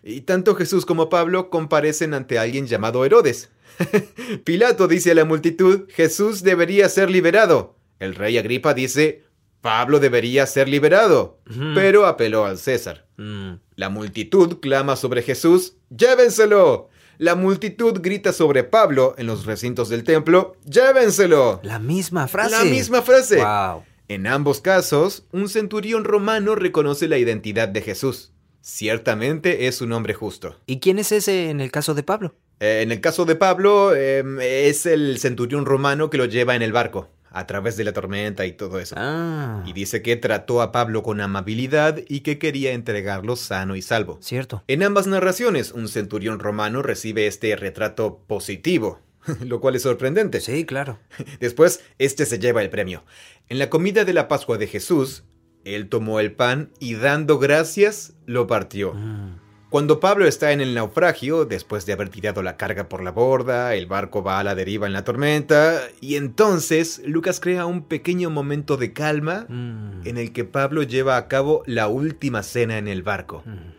Y 0.02 0.20
tanto 0.22 0.54
Jesús 0.54 0.86
como 0.86 1.08
Pablo 1.08 1.50
comparecen 1.50 2.14
ante 2.14 2.38
alguien 2.38 2.66
llamado 2.66 3.04
Herodes. 3.04 3.50
Pilato 4.44 4.86
dice 4.86 5.10
a 5.10 5.14
la 5.14 5.24
multitud, 5.24 5.88
Jesús 5.90 6.42
debería 6.42 6.88
ser 6.88 7.10
liberado. 7.10 7.76
El 7.98 8.14
rey 8.14 8.38
Agripa 8.38 8.74
dice, 8.74 9.24
Pablo 9.60 10.00
debería 10.00 10.46
ser 10.46 10.68
liberado. 10.68 11.38
Pero 11.74 12.06
apeló 12.06 12.44
al 12.44 12.58
César. 12.58 13.06
Mm. 13.16 13.54
La 13.76 13.88
multitud 13.88 14.60
clama 14.60 14.96
sobre 14.96 15.22
Jesús, 15.22 15.74
¡llévenselo! 15.90 16.88
La 17.18 17.34
multitud 17.34 18.00
grita 18.00 18.32
sobre 18.32 18.62
Pablo 18.62 19.14
en 19.18 19.26
los 19.26 19.44
recintos 19.44 19.88
del 19.88 20.04
templo, 20.04 20.54
¡llévenselo! 20.64 21.60
La 21.64 21.80
misma 21.80 22.28
frase. 22.28 22.50
La 22.50 22.64
misma 22.64 23.02
frase. 23.02 23.38
Wow. 23.38 23.82
En 24.06 24.26
ambos 24.26 24.60
casos, 24.60 25.26
un 25.32 25.48
centurión 25.48 26.04
romano 26.04 26.54
reconoce 26.54 27.08
la 27.08 27.18
identidad 27.18 27.68
de 27.68 27.82
Jesús. 27.82 28.32
Ciertamente 28.60 29.66
es 29.66 29.80
un 29.80 29.92
hombre 29.92 30.14
justo. 30.14 30.56
¿Y 30.66 30.78
quién 30.78 30.98
es 30.98 31.10
ese 31.10 31.50
en 31.50 31.60
el 31.60 31.70
caso 31.70 31.94
de 31.94 32.02
Pablo? 32.02 32.34
Eh, 32.60 32.80
en 32.82 32.90
el 32.90 33.00
caso 33.00 33.24
de 33.24 33.36
Pablo, 33.36 33.94
em, 33.94 34.40
es 34.40 34.86
el 34.86 35.18
centurión 35.18 35.64
romano 35.64 36.10
que 36.10 36.18
lo 36.18 36.24
lleva 36.24 36.54
en 36.54 36.62
el 36.62 36.72
barco, 36.72 37.08
a 37.38 37.46
través 37.46 37.76
de 37.76 37.84
la 37.84 37.92
tormenta 37.92 38.46
y 38.46 38.52
todo 38.52 38.78
eso. 38.78 38.94
Ah. 38.98 39.62
Y 39.66 39.72
dice 39.72 40.02
que 40.02 40.16
trató 40.16 40.62
a 40.62 40.72
Pablo 40.72 41.02
con 41.02 41.20
amabilidad 41.20 42.00
y 42.08 42.20
que 42.20 42.38
quería 42.38 42.72
entregarlo 42.72 43.36
sano 43.36 43.76
y 43.76 43.82
salvo. 43.82 44.18
Cierto. 44.20 44.64
En 44.66 44.82
ambas 44.82 45.06
narraciones, 45.06 45.72
un 45.72 45.88
centurión 45.88 46.38
romano 46.38 46.82
recibe 46.82 47.26
este 47.26 47.54
retrato 47.56 48.22
positivo, 48.26 49.00
lo 49.40 49.60
cual 49.60 49.76
es 49.76 49.82
sorprendente. 49.82 50.40
Sí, 50.40 50.64
claro. 50.64 50.98
Después, 51.40 51.82
este 51.98 52.26
se 52.26 52.38
lleva 52.38 52.62
el 52.62 52.70
premio. 52.70 53.04
En 53.48 53.58
la 53.58 53.70
comida 53.70 54.04
de 54.04 54.12
la 54.12 54.28
Pascua 54.28 54.58
de 54.58 54.66
Jesús, 54.66 55.24
él 55.64 55.88
tomó 55.88 56.20
el 56.20 56.32
pan 56.32 56.70
y 56.80 56.94
dando 56.94 57.38
gracias, 57.38 58.14
lo 58.26 58.46
partió. 58.46 58.94
Mm. 58.94 59.47
Cuando 59.70 60.00
Pablo 60.00 60.26
está 60.26 60.52
en 60.52 60.62
el 60.62 60.74
naufragio, 60.74 61.44
después 61.44 61.84
de 61.84 61.92
haber 61.92 62.08
tirado 62.08 62.42
la 62.42 62.56
carga 62.56 62.88
por 62.88 63.02
la 63.02 63.10
borda, 63.10 63.74
el 63.74 63.86
barco 63.86 64.22
va 64.22 64.38
a 64.38 64.44
la 64.44 64.54
deriva 64.54 64.86
en 64.86 64.94
la 64.94 65.04
tormenta, 65.04 65.78
y 66.00 66.16
entonces 66.16 67.02
Lucas 67.04 67.38
crea 67.38 67.66
un 67.66 67.82
pequeño 67.82 68.30
momento 68.30 68.78
de 68.78 68.94
calma 68.94 69.44
Mm. 69.48 70.06
en 70.06 70.16
el 70.16 70.32
que 70.32 70.44
Pablo 70.44 70.82
lleva 70.84 71.18
a 71.18 71.28
cabo 71.28 71.62
la 71.66 71.88
última 71.88 72.42
cena 72.42 72.78
en 72.78 72.88
el 72.88 73.02
barco. 73.02 73.42
Mm. 73.44 73.74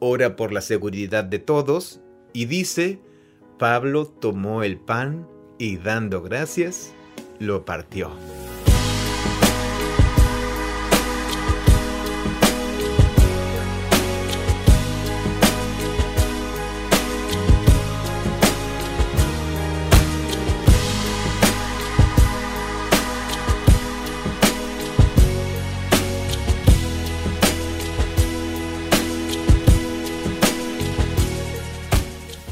Ora 0.00 0.34
por 0.34 0.52
la 0.52 0.60
seguridad 0.60 1.22
de 1.22 1.38
todos 1.38 2.00
y 2.32 2.46
dice, 2.46 2.98
Pablo 3.60 4.06
tomó 4.06 4.64
el 4.64 4.76
pan 4.78 5.26
y 5.58 5.76
dando 5.76 6.20
gracias, 6.22 6.92
lo 7.38 7.64
partió. 7.64 8.10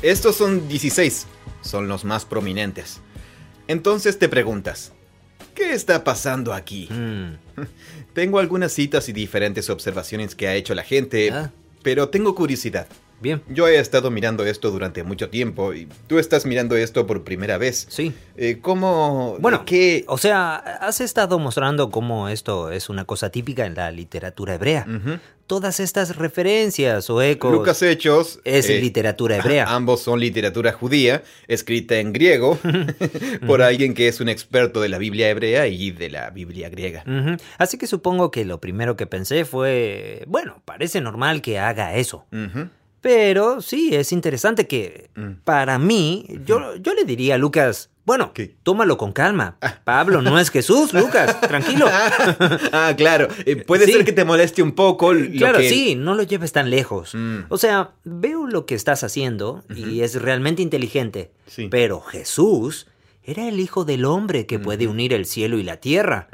Estos 0.07 0.37
son 0.37 0.69
16, 0.69 1.27
son 1.63 1.89
los 1.89 2.05
más 2.05 2.25
prominentes. 2.25 3.01
Entonces 3.67 4.21
te 4.21 4.29
preguntas, 4.29 4.93
¿qué 5.53 5.73
está 5.73 6.05
pasando 6.05 6.55
aquí? 6.55 6.89
Mm. 6.91 7.63
Tengo 8.15 8.39
algunas 8.39 8.73
citas 8.73 9.09
y 9.09 9.13
diferentes 9.13 9.69
observaciones 9.69 10.37
que 10.37 10.47
ha 10.47 10.55
hecho 10.55 10.77
la 10.77 10.85
gente, 10.85 11.31
Ah. 11.33 11.51
pero 11.83 12.09
tengo 12.09 12.37
curiosidad. 12.37 12.87
Bien. 13.21 13.43
Yo 13.49 13.67
he 13.67 13.79
estado 13.79 14.11
mirando 14.11 14.45
esto 14.45 14.71
durante 14.71 15.03
mucho 15.03 15.31
tiempo 15.31 15.73
y 15.73 15.89
tú 16.07 16.19
estás 16.19 16.45
mirando 16.45 16.77
esto 16.77 17.07
por 17.07 17.25
primera 17.25 17.57
vez. 17.57 17.87
Sí. 17.89 18.13
Eh, 18.37 18.59
¿Cómo? 18.61 19.37
Bueno, 19.41 19.65
¿qué? 19.65 20.05
o 20.09 20.19
sea, 20.19 20.57
has 20.57 21.01
estado 21.01 21.39
mostrando 21.39 21.91
cómo 21.91 22.29
esto 22.29 22.71
es 22.71 22.91
una 22.91 23.05
cosa 23.05 23.31
típica 23.31 23.65
en 23.65 23.75
la 23.75 23.91
literatura 23.91 24.55
hebrea. 24.55 24.87
Todas 25.47 25.79
estas 25.79 26.17
referencias 26.17 27.09
o 27.09 27.23
ecos? 27.23 27.53
Lucas 27.53 27.81
Hechos 27.81 28.41
es 28.45 28.69
eh, 28.69 28.81
literatura 28.81 29.37
hebrea. 29.37 29.65
Ambos 29.69 30.03
son 30.03 30.19
literatura 30.19 30.73
judía, 30.73 31.23
escrita 31.47 32.01
en 32.01 32.13
griego 32.13 32.59
por 33.47 33.63
alguien 33.63 33.95
que 33.95 34.09
es 34.09 34.21
un 34.21 34.29
experto 34.29 34.81
de 34.81 34.89
la 34.89 34.99
Biblia 34.99 35.31
hebrea 35.31 35.69
y 35.69 35.93
de 35.93 36.11
la 36.11 36.31
Biblia 36.31 36.69
griega. 36.69 37.05
Así 37.59 37.79
que 37.79 37.87
supongo 37.87 38.33
que 38.33 38.45
lo 38.45 38.61
primero 38.61 38.97
que 38.97 39.07
pensé 39.07 39.45
fue, 39.45 40.25
bueno, 40.27 40.63
parece 40.65 41.01
normal 41.01 41.43
que 41.43 41.61
haga 41.61 41.95
eso. 41.95 42.27
Pero 43.07 43.61
sí, 43.63 43.95
es 43.95 44.11
interesante 44.11 44.67
que 44.67 45.11
Mm. 45.15 45.43
para 45.45 45.79
mí, 45.79 46.27
yo, 46.45 46.75
yo 46.77 46.93
le 46.93 47.05
diría 47.05 47.37
a 47.37 47.39
Lucas, 47.39 47.91
bueno, 48.05 48.33
¿Qué? 48.35 48.57
tómalo 48.65 48.97
con 48.99 49.13
calma. 49.13 49.59
Pablo 49.85 50.23
no 50.23 50.41
es 50.41 50.51
Jesús, 50.51 50.93
Lucas, 50.93 51.41
tranquilo. 51.41 51.87
ah, 52.73 52.95
claro. 52.97 53.29
Eh, 53.45 53.57
puede 53.57 53.87
Sí. 53.87 53.93
ser 53.93 54.05
que 54.05 54.13
te 54.13 54.25
moleste 54.25 54.61
un 54.61 54.73
poco. 54.73 55.13
Claro, 55.39 55.59
que- 55.59 55.69
sí, 55.69 55.95
no 55.95 56.15
lo 56.17 56.25
lleves 56.25 56.51
tan 56.51 56.69
lejos. 56.69 57.15
Mm. 57.15 57.45
O 57.49 57.59
sea, 57.59 57.93
veo 58.05 58.49
lo 58.49 58.67
que 58.67 58.75
estás 58.75 59.05
haciendo 59.05 59.63
y 59.75 60.01
es 60.01 60.21
realmente 60.21 60.63
inteligente. 60.63 61.31
Sí. 61.47 61.69
Pero 61.71 62.01
Jesús 62.01 62.89
era 63.23 63.49
el 63.49 63.61
Hijo 63.61 63.85
del 63.85 64.05
Hombre 64.05 64.47
que 64.47 64.59
puede 64.59 64.89
unir 64.89 65.13
el 65.13 65.27
cielo 65.27 65.59
y 65.59 65.63
la 65.63 65.77
tierra. 65.77 66.29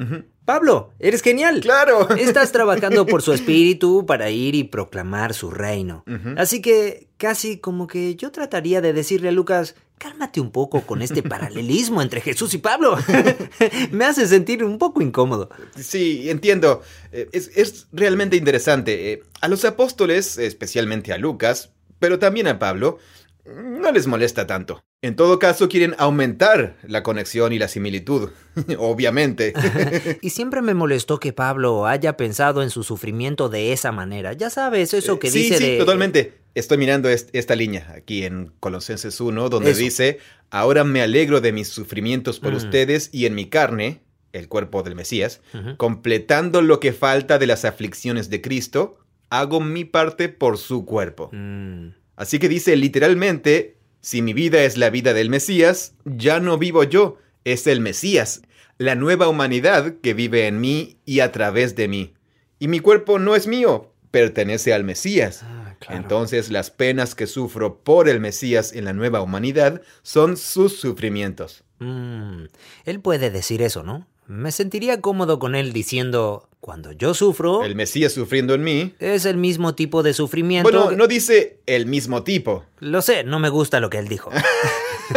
Pablo, 0.45 0.91
eres 0.99 1.21
genial. 1.21 1.61
Claro. 1.61 2.09
Estás 2.17 2.51
trabajando 2.51 3.05
por 3.05 3.21
su 3.21 3.31
espíritu 3.33 4.05
para 4.05 4.29
ir 4.29 4.55
y 4.55 4.63
proclamar 4.65 5.33
su 5.33 5.49
reino. 5.51 6.03
Así 6.37 6.61
que 6.61 7.07
casi 7.17 7.57
como 7.59 7.87
que 7.87 8.15
yo 8.15 8.31
trataría 8.31 8.81
de 8.81 8.91
decirle 8.91 9.29
a 9.29 9.31
Lucas, 9.31 9.75
cálmate 9.97 10.41
un 10.41 10.51
poco 10.51 10.81
con 10.81 11.01
este 11.01 11.23
paralelismo 11.23 12.01
entre 12.01 12.19
Jesús 12.19 12.53
y 12.53 12.57
Pablo. 12.57 12.97
Me 13.91 14.03
hace 14.05 14.27
sentir 14.27 14.63
un 14.65 14.77
poco 14.77 15.01
incómodo. 15.01 15.49
Sí, 15.79 16.29
entiendo. 16.29 16.81
Eh, 17.13 17.29
Es, 17.31 17.49
es 17.55 17.87
realmente 17.93 18.35
interesante. 18.35 19.13
Eh, 19.13 19.23
A 19.39 19.47
los 19.47 19.63
apóstoles, 19.63 20.37
especialmente 20.37 21.13
a 21.13 21.17
Lucas, 21.17 21.69
pero 21.99 22.19
también 22.19 22.47
a 22.47 22.59
Pablo, 22.59 22.97
no 23.45 23.91
les 23.91 24.07
molesta 24.07 24.47
tanto. 24.47 24.83
En 25.01 25.15
todo 25.17 25.37
caso, 25.37 25.67
quieren 25.67 25.95
aumentar 25.97 26.77
la 26.87 27.03
conexión 27.03 27.51
y 27.51 27.59
la 27.59 27.67
similitud, 27.67 28.29
obviamente. 28.77 29.53
Y 30.21 30.29
siempre 30.29 30.61
me 30.61 30.73
molestó 30.73 31.19
que 31.19 31.33
Pablo 31.33 31.85
haya 31.85 32.15
pensado 32.15 32.63
en 32.63 32.69
su 32.69 32.83
sufrimiento 32.83 33.49
de 33.49 33.73
esa 33.73 33.91
manera. 33.91 34.33
Ya 34.33 34.49
sabes, 34.49 34.93
eso 34.93 35.19
que 35.19 35.29
sí, 35.29 35.39
dice 35.43 35.57
sí, 35.57 35.63
de... 35.71 35.77
totalmente. 35.77 36.33
Estoy 36.55 36.77
mirando 36.77 37.09
est- 37.09 37.29
esta 37.33 37.55
línea 37.55 37.91
aquí 37.97 38.23
en 38.25 38.51
Colosenses 38.59 39.19
1, 39.19 39.49
donde 39.49 39.71
Eso. 39.71 39.79
dice, 39.79 40.19
ahora 40.51 40.83
me 40.83 41.01
alegro 41.01 41.41
de 41.41 41.51
mis 41.51 41.67
sufrimientos 41.67 42.39
por 42.39 42.53
Mm. 42.53 42.57
ustedes 42.57 43.09
y 43.11 43.25
en 43.25 43.33
mi 43.35 43.49
carne, 43.49 44.03
el 44.33 44.47
cuerpo 44.47 44.83
del 44.83 44.95
Mesías, 44.95 45.41
completando 45.77 46.61
lo 46.61 46.79
que 46.79 46.93
falta 46.93 47.39
de 47.39 47.47
las 47.47 47.65
aflicciones 47.65 48.29
de 48.29 48.41
Cristo, 48.41 48.97
hago 49.29 49.59
mi 49.61 49.83
parte 49.83 50.29
por 50.29 50.57
su 50.59 50.85
cuerpo. 50.85 51.29
Mm, 51.33 51.89
Así 52.15 52.39
que 52.39 52.49
dice 52.49 52.75
literalmente, 52.75 53.77
si 54.01 54.21
mi 54.21 54.33
vida 54.33 54.63
es 54.63 54.77
la 54.77 54.89
vida 54.89 55.13
del 55.13 55.29
Mesías, 55.29 55.95
ya 56.05 56.39
no 56.39 56.57
vivo 56.57 56.83
yo, 56.83 57.17
es 57.45 57.67
el 57.67 57.79
Mesías, 57.79 58.41
la 58.77 58.95
nueva 58.95 59.27
humanidad 59.27 59.95
que 60.01 60.13
vive 60.13 60.47
en 60.47 60.59
mí 60.59 60.97
y 61.05 61.21
a 61.21 61.31
través 61.31 61.75
de 61.75 61.87
mí. 61.87 62.13
Y 62.59 62.67
mi 62.67 62.79
cuerpo 62.79 63.19
no 63.19 63.35
es 63.35 63.47
mío, 63.47 63.93
pertenece 64.11 64.73
al 64.73 64.83
Mesías. 64.83 65.41
ah, 65.43 65.75
claro. 65.79 66.01
Entonces 66.01 66.51
las 66.51 66.69
penas 66.69 67.15
que 67.15 67.27
sufro 67.27 67.79
por 67.83 68.07
el 68.09 68.19
Mesías 68.19 68.73
en 68.73 68.85
la 68.85 68.93
nueva 68.93 69.21
humanidad 69.21 69.81
son 70.01 70.37
sus 70.37 70.79
sufrimientos. 70.79 71.63
Mm, 71.79 72.45
él 72.85 72.99
puede 72.99 73.31
decir 73.31 73.61
eso, 73.61 73.83
¿no? 73.83 74.07
Me 74.27 74.51
sentiría 74.51 75.01
cómodo 75.01 75.39
con 75.39 75.55
él 75.55 75.73
diciendo, 75.73 76.47
cuando 76.61 76.91
yo 76.93 77.13
sufro, 77.13 77.63
El 77.63 77.75
Mesías 77.75 78.13
sufriendo 78.13 78.53
en 78.53 78.63
mí. 78.63 78.93
es 78.99 79.25
el 79.25 79.37
mismo 79.37 79.75
tipo 79.75 80.03
de 80.03 80.13
sufrimiento. 80.13 80.69
Bueno, 80.71 80.89
que- 80.89 80.95
no 80.95 81.07
dice 81.07 81.57
el 81.65 81.85
mismo 81.85 82.23
tipo. 82.23 82.63
Lo 82.79 83.01
sé, 83.01 83.23
no 83.23 83.39
me 83.39 83.49
gusta 83.49 83.79
lo 83.79 83.89
que 83.89 83.97
él 83.99 84.07
dijo. 84.07 84.31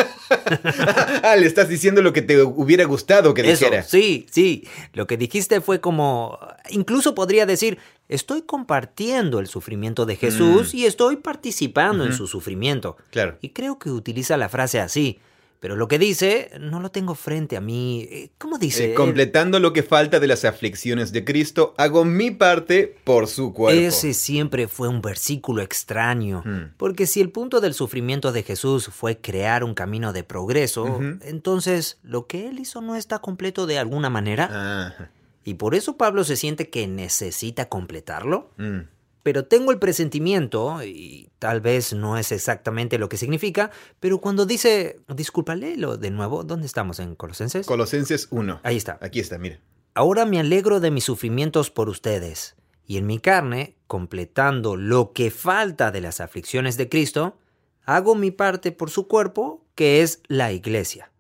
ah, 1.23 1.37
le 1.37 1.47
estás 1.47 1.69
diciendo 1.69 2.03
lo 2.03 2.13
que 2.13 2.23
te 2.23 2.43
hubiera 2.43 2.85
gustado 2.85 3.35
que 3.35 3.43
Eso, 3.43 3.65
dijera. 3.67 3.83
sí, 3.83 4.27
sí. 4.31 4.67
Lo 4.93 5.07
que 5.07 5.17
dijiste 5.17 5.61
fue 5.61 5.81
como, 5.81 6.39
incluso 6.71 7.15
podría 7.15 7.47
decir, 7.47 7.79
estoy 8.09 8.43
compartiendo 8.43 9.39
el 9.41 9.47
sufrimiento 9.47 10.07
de 10.07 10.17
Jesús 10.17 10.75
y 10.75 10.87
estoy 10.87 11.17
participando 11.17 12.05
en 12.05 12.11
Mm. 12.11 12.17
Su 12.17 12.27
sufrimiento. 12.27 12.97
Claro. 13.11 13.37
Y 13.41 13.51
creo 13.51 13.79
que 13.79 13.91
utiliza 13.91 14.37
la 14.37 14.49
frase 14.49 14.81
así. 14.81 15.19
Pero 15.61 15.75
lo 15.77 15.89
que 15.89 15.99
dice, 15.99 16.51
no 16.61 16.81
lo 16.81 16.91
tengo 16.91 17.15
frente 17.15 17.57
a 17.57 17.61
mí. 17.61 18.07
Eh, 18.11 18.31
¿Cómo 18.39 18.59
dice? 18.59 18.93
Eh, 18.93 18.95
completando 18.95 19.59
lo 19.59 19.73
que 19.73 19.83
falta 19.83 20.21
de 20.21 20.27
las 20.27 20.45
aflicciones 20.45 21.13
de 21.13 21.25
Cristo, 21.25 21.75
hago 21.79 22.05
mi 22.05 22.31
parte 22.31 22.97
por 23.05 23.27
su 23.27 23.53
cuerpo. 23.53 23.81
Ese 23.81 24.13
siempre 24.15 24.69
fue 24.69 24.89
un 24.89 25.01
versículo 25.01 25.63
extraño, 25.63 26.43
Hmm. 26.45 26.75
porque 26.77 27.07
si 27.07 27.21
el 27.21 27.31
punto 27.31 27.61
del 27.61 27.75
sufrimiento 27.75 28.33
de 28.33 28.43
Jesús 28.43 28.89
fue 28.93 29.19
crear 29.19 29.65
un 29.65 29.75
camino 29.75 30.13
de 30.13 30.23
progreso, 30.25 31.01
entonces 31.23 31.99
lo 32.03 32.27
que 32.27 32.49
él 32.49 32.59
hizo 32.61 32.81
no 32.81 32.97
está 32.97 33.19
completo 33.21 33.67
de 33.67 33.79
alguna 33.79 34.11
manera, 34.11 34.49
Ah, 34.53 35.09
y 35.45 35.55
por 35.55 35.75
eso 35.75 35.97
Pablo 35.97 36.25
se 36.25 36.37
siente 36.37 36.69
que 36.71 36.87
necesita 36.87 37.69
completarlo. 37.69 38.51
mm. 38.59 38.81
Pero 39.27 39.45
tengo 39.47 39.73
el 39.73 39.81
presentimiento, 39.81 40.85
y 40.85 41.33
tal 41.41 41.61
vez 41.61 41.93
no 41.93 42.17
es 42.17 42.31
exactamente 42.31 42.97
lo 42.97 43.09
que 43.09 43.17
significa, 43.17 43.73
pero 43.99 44.21
cuando 44.21 44.47
dice, 44.47 45.01
disculpa, 45.09 45.57
léelo 45.57 45.97
de 45.97 46.13
nuevo, 46.13 46.45
¿dónde 46.45 46.65
estamos 46.65 47.01
en 47.01 47.17
Colosenses? 47.17 47.67
Colosenses 47.67 48.29
1. 48.31 48.61
Ahí 48.63 48.77
está. 48.77 49.01
Aquí 49.03 49.19
está, 49.19 49.37
mira. 49.37 49.59
Ahora 49.95 50.27
me 50.27 50.39
alegro 50.39 50.79
de 50.79 50.93
mis 50.93 51.03
sufrimientos 51.03 51.73
por 51.73 51.89
ustedes, 51.89 52.55
y 52.87 52.99
en 52.99 53.09
mi 53.09 53.19
carne, 53.19 53.75
completando 53.89 54.77
lo 54.77 55.13
que 55.13 55.33
falta 55.33 55.91
de 55.91 56.03
las 56.03 56.21
aflicciones 56.21 56.77
de 56.77 56.89
Cristo, 56.89 57.37
hago 57.85 58.15
mi 58.15 58.31
parte 58.31 58.71
por 58.71 58.91
su 58.91 59.09
cuerpo, 59.09 59.67
que 59.75 60.03
es 60.03 60.21
la 60.29 60.53
iglesia. 60.53 61.11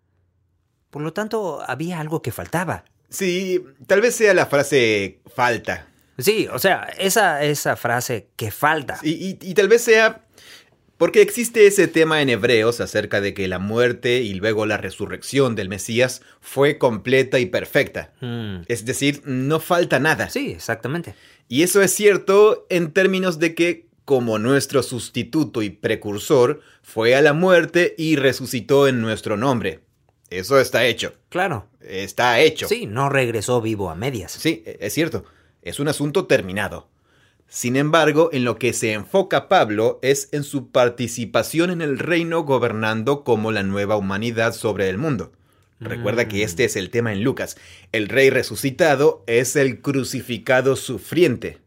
Por 0.90 1.02
lo 1.02 1.12
tanto, 1.12 1.60
había 1.66 1.98
algo 1.98 2.22
que 2.22 2.30
faltaba. 2.30 2.84
Sí, 3.08 3.64
tal 3.88 4.00
vez 4.00 4.14
sea 4.14 4.32
la 4.32 4.46
frase 4.46 5.22
falta. 5.26 5.88
Sí, 6.18 6.48
o 6.52 6.58
sea, 6.58 6.88
esa, 6.98 7.42
esa 7.44 7.76
frase 7.76 8.28
que 8.36 8.50
falta. 8.50 8.98
Y, 9.02 9.10
y- 9.10 9.38
y 9.40 9.54
tal 9.54 9.68
vez 9.68 9.82
sea 9.82 10.22
porque 10.98 11.20
existe 11.20 11.66
ese 11.66 11.88
tema 11.88 12.22
en 12.22 12.30
Hebreos 12.30 12.80
acerca 12.80 13.20
de 13.20 13.34
que 13.34 13.48
la 13.48 13.58
muerte 13.58 14.22
y 14.22 14.32
luego 14.32 14.64
la 14.64 14.78
resurrección 14.78 15.54
del 15.54 15.68
Mesías 15.68 16.22
fue 16.40 16.78
completa 16.78 17.38
y 17.38 17.44
perfecta. 17.46 18.14
Mm. 18.22 18.62
Es 18.68 18.86
decir, 18.86 19.20
no 19.26 19.60
falta 19.60 19.98
nada. 20.00 20.30
Sí, 20.30 20.52
exactamente. 20.52 21.14
Y 21.48 21.62
eso 21.64 21.82
es 21.82 21.92
cierto 21.92 22.66
en 22.70 22.92
términos 22.92 23.38
de 23.38 23.54
que, 23.54 23.88
como 24.06 24.38
nuestro 24.38 24.82
sustituto 24.82 25.60
y 25.60 25.68
precursor, 25.68 26.62
fue 26.82 27.14
a 27.14 27.20
la 27.20 27.34
muerte 27.34 27.94
y 27.98 28.16
resucitó 28.16 28.88
en 28.88 29.02
nuestro 29.02 29.36
nombre. 29.36 29.80
Eso 30.30 30.58
está 30.58 30.86
hecho. 30.86 31.12
Claro. 31.28 31.68
Está 31.82 32.40
hecho. 32.40 32.66
Sí, 32.68 32.86
no 32.86 33.10
regresó 33.10 33.60
vivo 33.60 33.90
a 33.90 33.94
medias. 33.94 34.32
Sí, 34.32 34.62
e- 34.64 34.78
es 34.80 34.94
cierto. 34.94 35.24
Es 35.66 35.80
un 35.80 35.88
asunto 35.88 36.26
terminado. 36.26 36.88
Sin 37.48 37.74
embargo, 37.74 38.30
en 38.32 38.44
lo 38.44 38.56
que 38.56 38.72
se 38.72 38.92
enfoca 38.92 39.48
Pablo 39.48 39.98
es 40.00 40.28
en 40.30 40.44
su 40.44 40.70
participación 40.70 41.70
en 41.70 41.82
el 41.82 41.98
reino 41.98 42.44
gobernando 42.44 43.24
como 43.24 43.50
la 43.50 43.64
nueva 43.64 43.96
humanidad 43.96 44.54
sobre 44.54 44.88
el 44.88 44.96
mundo. 44.96 45.32
Recuerda 45.80 46.28
que 46.28 46.44
este 46.44 46.64
es 46.64 46.76
el 46.76 46.90
tema 46.90 47.12
en 47.12 47.24
Lucas. 47.24 47.56
El 47.90 48.08
rey 48.08 48.30
resucitado 48.30 49.24
es 49.26 49.56
el 49.56 49.82
crucificado 49.82 50.76
sufriente. 50.76 51.58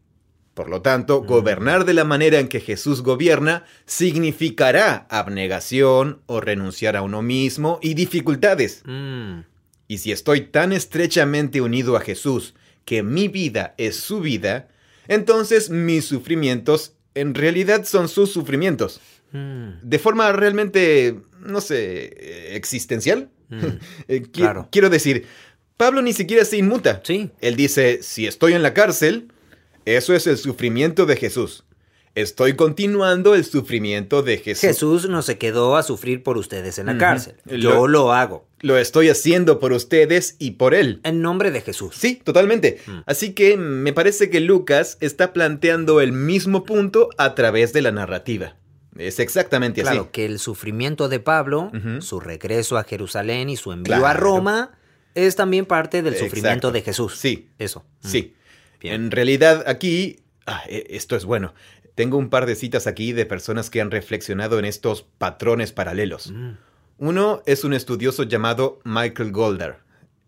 Por 0.54 0.70
lo 0.70 0.80
tanto, 0.80 1.22
gobernar 1.22 1.84
de 1.84 1.92
la 1.92 2.04
manera 2.04 2.38
en 2.38 2.48
que 2.48 2.60
Jesús 2.60 3.02
gobierna 3.02 3.64
significará 3.84 5.06
abnegación 5.10 6.22
o 6.24 6.40
renunciar 6.40 6.96
a 6.96 7.02
uno 7.02 7.20
mismo 7.20 7.78
y 7.82 7.92
dificultades. 7.92 8.82
Mm. 8.86 9.40
Y 9.88 9.98
si 9.98 10.10
estoy 10.10 10.40
tan 10.40 10.72
estrechamente 10.72 11.60
unido 11.60 11.96
a 11.96 12.00
Jesús 12.00 12.54
que 12.84 13.02
mi 13.02 13.28
vida 13.28 13.74
es 13.78 13.96
su 13.96 14.20
vida, 14.20 14.68
entonces 15.08 15.70
mis 15.70 16.04
sufrimientos 16.04 16.92
en 17.14 17.34
realidad 17.34 17.84
son 17.84 18.08
sus 18.08 18.32
sufrimientos. 18.32 19.00
Mm. 19.32 19.70
De 19.82 19.98
forma 19.98 20.30
realmente, 20.32 21.20
no 21.40 21.60
sé, 21.60 22.54
existencial. 22.56 23.30
Mm. 23.48 23.56
Eh, 24.08 24.22
qui- 24.22 24.30
Claro. 24.42 24.68
Quiero 24.70 24.90
decir, 24.90 25.26
Pablo 25.76 26.02
ni 26.02 26.12
siquiera 26.12 26.44
se 26.44 26.56
inmuta. 26.58 27.00
Sí. 27.04 27.30
Él 27.40 27.56
dice, 27.56 28.02
si 28.02 28.26
estoy 28.26 28.52
en 28.52 28.62
la 28.62 28.74
cárcel, 28.74 29.28
eso 29.84 30.14
es 30.14 30.26
el 30.26 30.36
sufrimiento 30.36 31.06
de 31.06 31.16
Jesús. 31.16 31.64
Estoy 32.16 32.54
continuando 32.56 33.34
el 33.36 33.44
sufrimiento 33.44 34.22
de 34.22 34.38
Jesús. 34.38 34.60
Jesús 34.62 35.08
no 35.08 35.22
se 35.22 35.38
quedó 35.38 35.76
a 35.76 35.82
sufrir 35.84 36.22
por 36.24 36.36
ustedes 36.38 36.78
en 36.78 36.86
la 36.86 36.98
cárcel. 36.98 37.36
Yo 37.46 37.86
lo 37.86 38.12
hago. 38.12 38.46
Lo 38.60 38.76
estoy 38.76 39.08
haciendo 39.08 39.58
por 39.60 39.72
ustedes 39.72 40.34
y 40.38 40.52
por 40.52 40.74
él. 40.74 41.00
En 41.04 41.22
nombre 41.22 41.50
de 41.52 41.60
Jesús. 41.60 41.94
Sí, 41.96 42.16
totalmente. 42.22 42.80
Mm. 42.86 42.98
Así 43.06 43.32
que 43.32 43.56
me 43.56 43.92
parece 43.92 44.28
que 44.28 44.40
Lucas 44.40 44.98
está 45.00 45.32
planteando 45.32 46.00
el 46.00 46.12
mismo 46.12 46.64
punto 46.64 47.10
a 47.16 47.34
través 47.36 47.72
de 47.72 47.80
la 47.82 47.92
narrativa. 47.92 48.56
Es 48.98 49.20
exactamente 49.20 49.80
Claro, 49.82 50.00
así. 50.02 50.08
que 50.12 50.26
el 50.26 50.40
sufrimiento 50.40 51.08
de 51.08 51.20
Pablo, 51.20 51.70
su 52.00 52.18
regreso 52.18 52.76
a 52.76 52.82
Jerusalén 52.84 53.48
y 53.48 53.56
su 53.56 53.70
envío 53.72 53.94
a 53.94 53.98
Claro. 54.00 54.20
Roma 54.20 54.72
es 55.14 55.36
también 55.36 55.64
parte 55.64 56.02
del 56.02 56.14
Exacto. 56.14 56.34
sufrimiento 56.34 56.72
de 56.72 56.82
Jesús. 56.82 57.16
Sí. 57.16 57.48
Eso. 57.58 57.84
Mm. 58.02 58.08
Sí. 58.08 58.34
Bien. 58.80 58.94
En 58.94 59.10
realidad 59.12 59.62
aquí 59.68 60.18
Ah, 60.52 60.62
e- 60.68 60.86
esto 60.90 61.14
es 61.16 61.24
bueno. 61.24 61.54
Tengo 61.94 62.16
un 62.18 62.28
par 62.30 62.46
de 62.46 62.56
citas 62.56 62.86
aquí 62.86 63.12
de 63.12 63.24
personas 63.26 63.70
que 63.70 63.80
han 63.80 63.90
reflexionado 63.90 64.58
en 64.58 64.64
estos 64.64 65.02
patrones 65.18 65.72
paralelos. 65.72 66.30
Mm. 66.32 66.52
Uno 66.98 67.42
es 67.46 67.64
un 67.64 67.72
estudioso 67.72 68.24
llamado 68.24 68.80
Michael 68.84 69.32
Golder. 69.32 69.76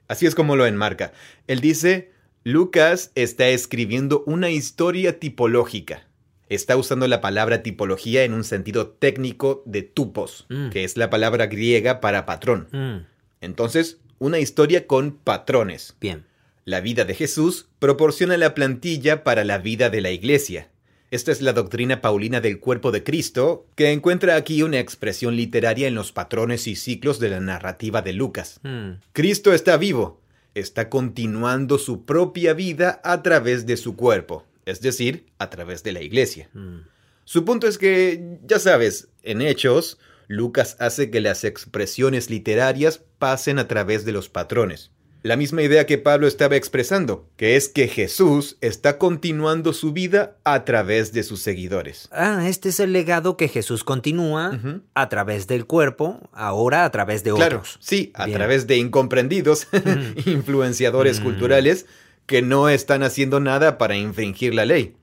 Así 0.08 0.26
es 0.26 0.34
como 0.34 0.56
lo 0.56 0.66
enmarca. 0.66 1.12
Él 1.46 1.60
dice, 1.60 2.12
Lucas 2.44 3.10
está 3.14 3.48
escribiendo 3.48 4.22
una 4.26 4.50
historia 4.50 5.18
tipológica. 5.18 6.06
Está 6.48 6.76
usando 6.76 7.08
la 7.08 7.20
palabra 7.20 7.62
tipología 7.62 8.24
en 8.24 8.34
un 8.34 8.44
sentido 8.44 8.88
técnico 8.88 9.62
de 9.66 9.82
tupos, 9.82 10.46
Mm. 10.50 10.68
que 10.70 10.84
es 10.84 10.96
la 10.96 11.08
palabra 11.10 11.46
griega 11.46 12.00
para 12.00 12.26
patrón. 12.26 12.68
Mm. 12.72 13.06
Entonces, 13.40 13.98
una 14.18 14.38
historia 14.38 14.86
con 14.86 15.12
patrones. 15.16 15.96
Bien. 16.00 16.24
La 16.64 16.80
vida 16.80 17.04
de 17.04 17.14
Jesús 17.14 17.68
proporciona 17.80 18.36
la 18.36 18.54
plantilla 18.54 19.24
para 19.24 19.44
la 19.44 19.58
vida 19.58 19.90
de 19.90 20.00
la 20.00 20.12
iglesia. 20.12 20.68
Esta 21.10 21.32
es 21.32 21.42
la 21.42 21.52
doctrina 21.52 22.00
paulina 22.00 22.40
del 22.40 22.60
cuerpo 22.60 22.92
de 22.92 23.02
Cristo, 23.02 23.66
que 23.74 23.90
encuentra 23.90 24.36
aquí 24.36 24.62
una 24.62 24.78
expresión 24.78 25.34
literaria 25.34 25.88
en 25.88 25.96
los 25.96 26.12
patrones 26.12 26.68
y 26.68 26.76
ciclos 26.76 27.18
de 27.18 27.30
la 27.30 27.40
narrativa 27.40 28.00
de 28.00 28.12
Lucas. 28.12 28.60
Mm. 28.62 28.92
Cristo 29.12 29.52
está 29.52 29.76
vivo, 29.76 30.22
está 30.54 30.88
continuando 30.88 31.78
su 31.78 32.04
propia 32.04 32.54
vida 32.54 33.00
a 33.02 33.22
través 33.22 33.66
de 33.66 33.76
su 33.76 33.96
cuerpo, 33.96 34.46
es 34.64 34.80
decir, 34.80 35.26
a 35.38 35.50
través 35.50 35.82
de 35.82 35.92
la 35.92 36.00
iglesia. 36.00 36.48
Mm. 36.54 36.82
Su 37.24 37.44
punto 37.44 37.66
es 37.66 37.76
que, 37.76 38.38
ya 38.46 38.60
sabes, 38.60 39.08
en 39.24 39.42
Hechos, 39.42 39.98
Lucas 40.28 40.76
hace 40.78 41.10
que 41.10 41.20
las 41.20 41.42
expresiones 41.42 42.30
literarias 42.30 43.02
pasen 43.18 43.58
a 43.58 43.66
través 43.66 44.04
de 44.04 44.12
los 44.12 44.28
patrones. 44.28 44.92
La 45.24 45.36
misma 45.36 45.62
idea 45.62 45.86
que 45.86 45.98
Pablo 45.98 46.26
estaba 46.26 46.56
expresando, 46.56 47.28
que 47.36 47.54
es 47.54 47.68
que 47.68 47.86
Jesús 47.86 48.56
está 48.60 48.98
continuando 48.98 49.72
su 49.72 49.92
vida 49.92 50.36
a 50.42 50.64
través 50.64 51.12
de 51.12 51.22
sus 51.22 51.40
seguidores. 51.40 52.08
Ah, 52.10 52.48
este 52.48 52.70
es 52.70 52.80
el 52.80 52.92
legado 52.92 53.36
que 53.36 53.46
Jesús 53.46 53.84
continúa 53.84 54.58
a 54.94 55.08
través 55.08 55.46
del 55.46 55.64
cuerpo, 55.66 56.28
ahora 56.32 56.84
a 56.84 56.90
través 56.90 57.22
de 57.22 57.32
Claro, 57.32 57.58
otros. 57.58 57.78
sí, 57.80 58.10
a 58.14 58.26
Bien. 58.26 58.36
través 58.36 58.66
de 58.66 58.78
incomprendidos, 58.78 59.68
influenciadores 60.26 61.20
Mm. 61.20 61.22
culturales 61.24 61.86
que 62.26 62.42
no 62.42 62.68
están 62.68 63.04
haciendo 63.04 63.38
nada 63.38 63.78
para 63.78 63.96
infringir 63.96 64.54
la 64.54 64.64
ley. 64.64 64.96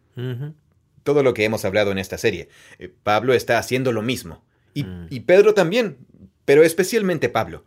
Todo 1.03 1.23
lo 1.23 1.33
que 1.33 1.45
hemos 1.45 1.63
hablado 1.63 1.91
en 1.91 1.97
esta 1.97 2.17
serie. 2.17 2.49
Eh, 2.77 2.91
Pablo 3.03 3.33
está 3.33 3.57
haciendo 3.57 3.93
lo 3.93 4.01
mismo. 4.01 4.43
Y, 4.73 4.83
Mm. 4.83 5.07
y 5.09 5.19
Pedro 5.21 5.53
también, 5.53 5.97
pero 6.43 6.61
especialmente 6.63 7.29
Pablo. 7.29 7.63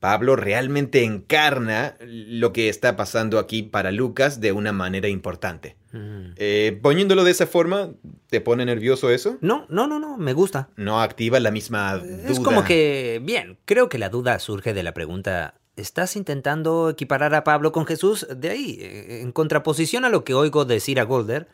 Pablo 0.00 0.36
realmente 0.36 1.04
encarna 1.04 1.96
lo 2.00 2.52
que 2.52 2.68
está 2.68 2.96
pasando 2.96 3.38
aquí 3.38 3.62
para 3.62 3.90
Lucas 3.90 4.40
de 4.40 4.52
una 4.52 4.72
manera 4.72 5.08
importante. 5.08 5.76
Mm. 5.92 6.34
Eh, 6.36 6.78
poniéndolo 6.82 7.24
de 7.24 7.30
esa 7.30 7.46
forma, 7.46 7.92
¿te 8.28 8.40
pone 8.40 8.64
nervioso 8.66 9.10
eso? 9.10 9.38
No, 9.40 9.66
no, 9.70 9.86
no, 9.86 9.98
no, 9.98 10.18
me 10.18 10.34
gusta. 10.34 10.68
No 10.76 11.00
activa 11.00 11.40
la 11.40 11.50
misma 11.50 11.96
duda. 11.96 12.28
Es 12.28 12.40
como 12.40 12.62
que, 12.64 13.20
bien, 13.24 13.58
creo 13.64 13.88
que 13.88 13.98
la 13.98 14.10
duda 14.10 14.38
surge 14.38 14.74
de 14.74 14.82
la 14.82 14.92
pregunta, 14.92 15.54
¿estás 15.76 16.14
intentando 16.16 16.90
equiparar 16.90 17.34
a 17.34 17.44
Pablo 17.44 17.72
con 17.72 17.86
Jesús? 17.86 18.26
De 18.34 18.50
ahí, 18.50 18.78
eh, 18.80 19.20
en 19.22 19.32
contraposición 19.32 20.04
a 20.04 20.10
lo 20.10 20.24
que 20.24 20.34
oigo 20.34 20.66
decir 20.66 21.00
a 21.00 21.04
Golder, 21.04 21.48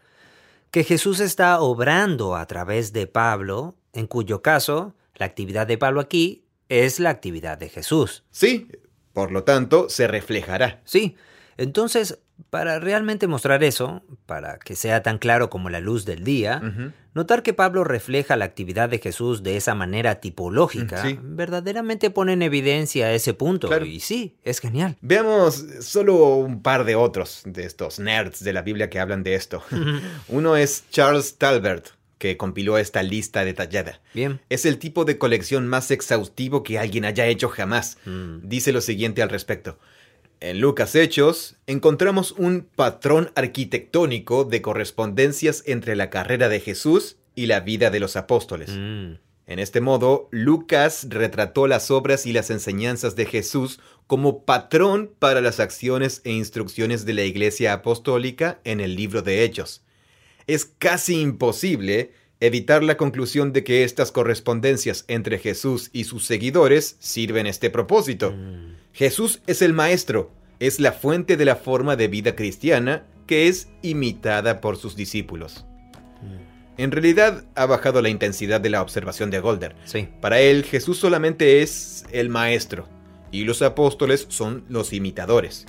que 0.72 0.82
Jesús 0.82 1.20
está 1.20 1.60
obrando 1.60 2.34
a 2.34 2.46
través 2.46 2.92
de 2.92 3.06
Pablo, 3.06 3.76
en 3.92 4.06
cuyo 4.08 4.42
caso, 4.42 4.94
la 5.14 5.26
actividad 5.26 5.66
de 5.66 5.78
Pablo 5.78 6.00
aquí 6.00 6.44
es 6.80 7.00
la 7.00 7.10
actividad 7.10 7.58
de 7.58 7.68
Jesús. 7.68 8.24
Sí, 8.30 8.68
por 9.12 9.30
lo 9.30 9.44
tanto, 9.44 9.88
se 9.88 10.06
reflejará. 10.08 10.80
Sí, 10.84 11.16
entonces, 11.58 12.18
para 12.50 12.80
realmente 12.80 13.26
mostrar 13.26 13.62
eso, 13.62 14.02
para 14.26 14.58
que 14.58 14.74
sea 14.74 15.02
tan 15.02 15.18
claro 15.18 15.50
como 15.50 15.68
la 15.70 15.80
luz 15.80 16.04
del 16.04 16.24
día. 16.24 16.60
Notar 17.14 17.42
que 17.42 17.52
Pablo 17.52 17.84
refleja 17.84 18.36
la 18.36 18.46
actividad 18.46 18.88
de 18.88 18.98
Jesús 18.98 19.42
de 19.42 19.58
esa 19.58 19.74
manera 19.74 20.14
tipológica 20.20 21.02
Sí. 21.02 21.18
verdaderamente 21.22 22.08
pone 22.08 22.32
en 22.32 22.40
evidencia 22.40 23.12
ese 23.12 23.34
punto. 23.34 23.68
Claro. 23.68 23.84
Y 23.84 24.00
sí, 24.00 24.38
es 24.42 24.60
genial. 24.60 24.96
Veamos 25.02 25.62
solo 25.82 26.36
un 26.36 26.62
par 26.62 26.84
de 26.84 26.94
otros 26.96 27.42
de 27.44 27.64
estos 27.66 27.98
nerds 27.98 28.42
de 28.42 28.52
la 28.54 28.62
Biblia 28.62 28.88
que 28.88 28.98
hablan 28.98 29.22
de 29.22 29.34
esto. 29.34 29.62
Uno 30.28 30.56
es 30.56 30.84
Charles 30.90 31.36
Talbert, 31.36 31.88
que 32.22 32.36
compiló 32.36 32.78
esta 32.78 33.02
lista 33.02 33.44
detallada. 33.44 34.00
Bien. 34.14 34.40
Es 34.48 34.64
el 34.64 34.78
tipo 34.78 35.04
de 35.04 35.18
colección 35.18 35.66
más 35.66 35.90
exhaustivo 35.90 36.62
que 36.62 36.78
alguien 36.78 37.04
haya 37.04 37.26
hecho 37.26 37.48
jamás. 37.48 37.98
Mm. 38.04 38.48
Dice 38.48 38.70
lo 38.70 38.80
siguiente 38.80 39.22
al 39.22 39.28
respecto. 39.28 39.80
En 40.38 40.60
Lucas 40.60 40.94
Hechos 40.94 41.56
encontramos 41.66 42.30
un 42.30 42.68
patrón 42.76 43.32
arquitectónico 43.34 44.44
de 44.44 44.62
correspondencias 44.62 45.64
entre 45.66 45.96
la 45.96 46.10
carrera 46.10 46.48
de 46.48 46.60
Jesús 46.60 47.16
y 47.34 47.46
la 47.46 47.58
vida 47.58 47.90
de 47.90 47.98
los 47.98 48.14
apóstoles. 48.14 48.70
Mm. 48.70 49.14
En 49.48 49.58
este 49.58 49.80
modo, 49.80 50.28
Lucas 50.30 51.08
retrató 51.10 51.66
las 51.66 51.90
obras 51.90 52.24
y 52.24 52.32
las 52.32 52.50
enseñanzas 52.50 53.16
de 53.16 53.26
Jesús 53.26 53.80
como 54.06 54.44
patrón 54.44 55.10
para 55.18 55.40
las 55.40 55.58
acciones 55.58 56.20
e 56.22 56.30
instrucciones 56.30 57.04
de 57.04 57.14
la 57.14 57.24
Iglesia 57.24 57.72
Apostólica 57.72 58.60
en 58.62 58.80
el 58.80 58.94
libro 58.94 59.22
de 59.22 59.42
Hechos. 59.42 59.82
Es 60.46 60.64
casi 60.64 61.20
imposible 61.20 62.12
evitar 62.40 62.82
la 62.82 62.96
conclusión 62.96 63.52
de 63.52 63.62
que 63.62 63.84
estas 63.84 64.10
correspondencias 64.10 65.04
entre 65.06 65.38
Jesús 65.38 65.90
y 65.92 66.04
sus 66.04 66.24
seguidores 66.24 66.96
sirven 66.98 67.46
este 67.46 67.70
propósito. 67.70 68.32
Mm. 68.32 68.76
Jesús 68.92 69.40
es 69.46 69.62
el 69.62 69.72
Maestro, 69.72 70.32
es 70.58 70.80
la 70.80 70.92
fuente 70.92 71.36
de 71.36 71.44
la 71.44 71.56
forma 71.56 71.94
de 71.94 72.08
vida 72.08 72.34
cristiana 72.34 73.06
que 73.26 73.46
es 73.46 73.68
imitada 73.82 74.60
por 74.60 74.76
sus 74.76 74.96
discípulos. 74.96 75.64
En 76.78 76.90
realidad 76.90 77.44
ha 77.54 77.66
bajado 77.66 78.02
la 78.02 78.08
intensidad 78.08 78.60
de 78.60 78.70
la 78.70 78.82
observación 78.82 79.30
de 79.30 79.40
Golder. 79.40 79.76
Sí. 79.84 80.08
Para 80.20 80.40
él 80.40 80.64
Jesús 80.64 80.98
solamente 80.98 81.62
es 81.62 82.04
el 82.10 82.28
Maestro 82.28 82.88
y 83.30 83.44
los 83.44 83.62
apóstoles 83.62 84.26
son 84.30 84.64
los 84.68 84.92
imitadores. 84.92 85.66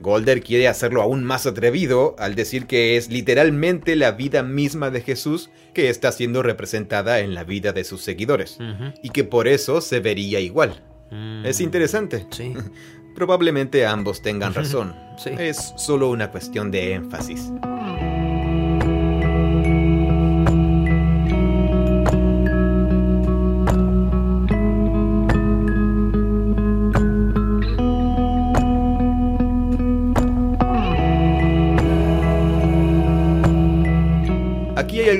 Golder 0.00 0.42
quiere 0.42 0.66
hacerlo 0.66 1.02
aún 1.02 1.24
más 1.24 1.46
atrevido 1.46 2.16
al 2.18 2.34
decir 2.34 2.66
que 2.66 2.96
es 2.96 3.10
literalmente 3.10 3.96
la 3.96 4.12
vida 4.12 4.42
misma 4.42 4.90
de 4.90 5.02
Jesús 5.02 5.50
que 5.74 5.90
está 5.90 6.10
siendo 6.10 6.42
representada 6.42 7.20
en 7.20 7.34
la 7.34 7.44
vida 7.44 7.72
de 7.72 7.84
sus 7.84 8.02
seguidores 8.02 8.58
y 9.02 9.10
que 9.10 9.24
por 9.24 9.46
eso 9.46 9.80
se 9.80 10.00
vería 10.00 10.40
igual. 10.40 10.82
Mm. 11.10 11.44
Es 11.44 11.60
interesante. 11.60 12.26
Sí. 12.30 12.54
Probablemente 13.14 13.84
ambos 13.86 14.22
tengan 14.22 14.54
razón. 14.54 14.94
Sí. 15.18 15.30
Es 15.38 15.74
solo 15.76 16.08
una 16.08 16.30
cuestión 16.30 16.70
de 16.70 16.94
énfasis. 16.94 17.50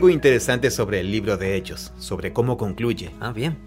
Algo 0.00 0.08
interesante 0.08 0.70
sobre 0.70 1.00
el 1.00 1.10
libro 1.12 1.36
de 1.36 1.56
Hechos, 1.56 1.92
sobre 1.98 2.32
cómo 2.32 2.56
concluye. 2.56 3.10
Ah, 3.20 3.32
bien. 3.34 3.58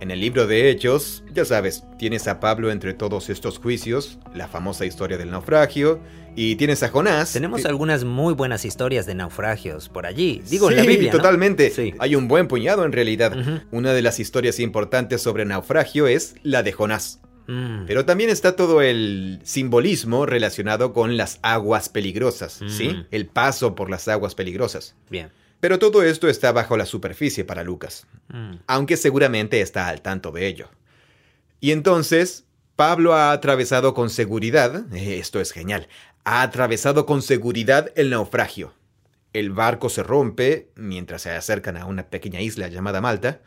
En 0.00 0.10
el 0.10 0.20
libro 0.20 0.46
de 0.46 0.68
Hechos, 0.68 1.24
ya 1.32 1.46
sabes, 1.46 1.82
tienes 1.98 2.28
a 2.28 2.40
Pablo 2.40 2.70
entre 2.70 2.92
todos 2.92 3.30
estos 3.30 3.58
juicios, 3.58 4.18
la 4.34 4.48
famosa 4.48 4.84
historia 4.84 5.16
del 5.16 5.30
naufragio, 5.30 5.98
y 6.36 6.56
tienes 6.56 6.82
a 6.82 6.90
Jonás. 6.90 7.32
Tenemos 7.32 7.62
que- 7.62 7.68
algunas 7.68 8.04
muy 8.04 8.34
buenas 8.34 8.66
historias 8.66 9.06
de 9.06 9.14
naufragios 9.14 9.88
por 9.88 10.04
allí. 10.04 10.42
Digo, 10.50 10.68
sí, 10.68 10.74
en 10.74 10.80
la 10.80 10.86
Biblia. 10.86 11.10
¿no? 11.10 11.16
totalmente. 11.16 11.70
Sí. 11.70 11.94
Hay 12.00 12.14
un 12.16 12.28
buen 12.28 12.48
puñado 12.48 12.84
en 12.84 12.92
realidad. 12.92 13.34
Una 13.72 13.94
de 13.94 14.02
las 14.02 14.20
historias 14.20 14.60
importantes 14.60 15.22
sobre 15.22 15.46
naufragio 15.46 16.06
es 16.06 16.34
la 16.42 16.62
de 16.62 16.72
Jonás. 16.72 17.20
Mm. 17.46 17.86
Pero 17.86 18.04
también 18.04 18.28
está 18.28 18.56
todo 18.56 18.82
el 18.82 19.40
simbolismo 19.42 20.26
relacionado 20.26 20.92
con 20.92 21.16
las 21.16 21.38
aguas 21.40 21.88
peligrosas, 21.88 22.60
¿sí? 22.68 22.90
Mm. 22.90 23.06
El 23.10 23.26
paso 23.26 23.74
por 23.74 23.88
las 23.88 24.06
aguas 24.06 24.34
peligrosas. 24.34 24.94
Bien. 25.08 25.30
Pero 25.60 25.78
todo 25.78 26.02
esto 26.02 26.28
está 26.28 26.52
bajo 26.52 26.76
la 26.76 26.86
superficie 26.86 27.44
para 27.44 27.64
Lucas. 27.64 28.06
Mm. 28.28 28.56
aunque 28.66 28.96
seguramente 28.98 29.60
está 29.62 29.88
al 29.88 30.02
tanto 30.02 30.30
de 30.32 30.46
ello. 30.46 30.68
Y 31.60 31.72
entonces, 31.72 32.44
Pablo 32.76 33.14
ha 33.14 33.32
atravesado 33.32 33.94
con 33.94 34.10
seguridad, 34.10 34.84
eh, 34.94 35.18
esto 35.18 35.40
es 35.40 35.50
genial, 35.52 35.88
ha 36.24 36.42
atravesado 36.42 37.06
con 37.06 37.22
seguridad 37.22 37.90
el 37.96 38.10
naufragio. 38.10 38.74
El 39.32 39.50
barco 39.50 39.88
se 39.88 40.02
rompe 40.02 40.68
mientras 40.76 41.22
se 41.22 41.30
acercan 41.30 41.76
a 41.78 41.86
una 41.86 42.04
pequeña 42.08 42.40
isla 42.42 42.68
llamada 42.68 43.00
Malta, 43.00 43.40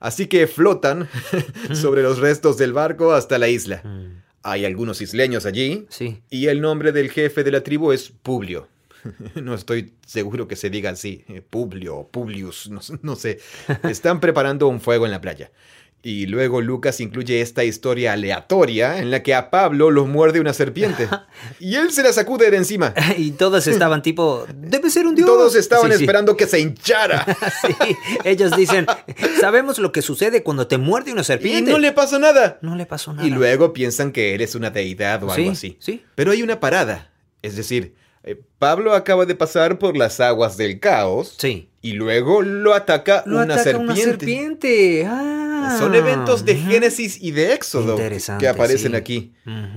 así 0.00 0.26
que 0.26 0.46
flotan 0.46 1.08
sobre 1.74 2.02
los 2.02 2.18
restos 2.18 2.56
del 2.56 2.72
barco 2.72 3.12
hasta 3.12 3.38
la 3.38 3.48
isla. 3.48 3.82
Mm. 3.84 4.22
Hay 4.44 4.64
algunos 4.64 5.00
isleños 5.02 5.46
allí, 5.46 5.86
Sí. 5.90 6.20
y 6.30 6.46
el 6.48 6.60
nombre 6.60 6.90
del 6.90 7.10
jefe 7.10 7.44
de 7.44 7.52
la 7.52 7.62
tribu 7.62 7.92
es 7.92 8.10
Publio. 8.10 8.66
No 9.42 9.54
estoy 9.54 9.92
seguro 10.06 10.48
que 10.48 10.56
se 10.56 10.70
diga 10.70 10.90
así, 10.90 11.24
eh, 11.28 11.42
Publio 11.42 12.08
Publius, 12.10 12.70
no, 12.70 12.80
no 13.02 13.16
sé. 13.16 13.40
Están 13.84 14.20
preparando 14.20 14.68
un 14.68 14.80
fuego 14.80 15.04
en 15.06 15.12
la 15.12 15.20
playa. 15.20 15.50
Y 16.04 16.26
luego 16.26 16.60
Lucas 16.60 17.00
incluye 17.00 17.40
esta 17.40 17.62
historia 17.62 18.14
aleatoria 18.14 18.98
en 18.98 19.12
la 19.12 19.22
que 19.22 19.36
a 19.36 19.50
Pablo 19.50 19.92
lo 19.92 20.04
muerde 20.04 20.40
una 20.40 20.52
serpiente. 20.52 21.08
y 21.60 21.76
él 21.76 21.92
se 21.92 22.02
la 22.02 22.12
sacude 22.12 22.50
de 22.50 22.56
encima. 22.56 22.92
y 23.16 23.30
todos 23.32 23.68
estaban 23.68 24.02
tipo, 24.02 24.44
debe 24.52 24.90
ser 24.90 25.06
un 25.06 25.14
dios. 25.14 25.28
Todos 25.28 25.54
estaban 25.54 25.92
esperando 25.92 26.36
que 26.36 26.48
se 26.48 26.58
hinchara. 26.58 27.24
sí, 27.60 27.96
ellos 28.24 28.56
dicen, 28.56 28.86
sabemos 29.40 29.78
lo 29.78 29.92
que 29.92 30.02
sucede 30.02 30.42
cuando 30.42 30.66
te 30.66 30.76
muerde 30.76 31.12
una 31.12 31.22
serpiente. 31.22 31.70
Y 31.70 31.72
no 31.72 31.78
le 31.78 31.92
pasó 31.92 32.18
nada. 32.18 32.58
No 32.62 32.74
le 32.74 32.84
pasó 32.84 33.12
nada. 33.12 33.24
Y 33.24 33.30
luego 33.30 33.72
piensan 33.72 34.10
que 34.10 34.34
él 34.34 34.40
es 34.40 34.56
una 34.56 34.70
deidad 34.70 35.22
o 35.22 35.30
algo 35.30 35.52
así. 35.52 35.76
Sí. 35.78 36.02
Pero 36.16 36.32
hay 36.32 36.42
una 36.42 36.58
parada. 36.58 37.12
Es 37.42 37.54
decir, 37.54 37.94
eh, 38.24 38.40
Pablo 38.58 38.94
acaba 38.94 39.26
de 39.26 39.34
pasar 39.34 39.78
por 39.78 39.96
las 39.96 40.20
aguas 40.20 40.56
del 40.56 40.78
caos. 40.80 41.34
Sí. 41.38 41.68
Y 41.80 41.92
luego 41.94 42.42
lo 42.42 42.74
ataca, 42.74 43.24
lo 43.26 43.36
una, 43.36 43.54
ataca 43.54 43.62
serpiente. 43.64 43.92
una 43.92 43.96
serpiente. 43.96 45.06
Ah. 45.06 45.76
Son 45.78 45.94
eventos 45.94 46.44
de 46.44 46.56
Génesis 46.56 47.20
y 47.20 47.30
de 47.32 47.54
Éxodo 47.54 47.96
que 48.38 48.48
aparecen 48.48 48.92
sí. 48.92 48.96
aquí. 48.96 49.32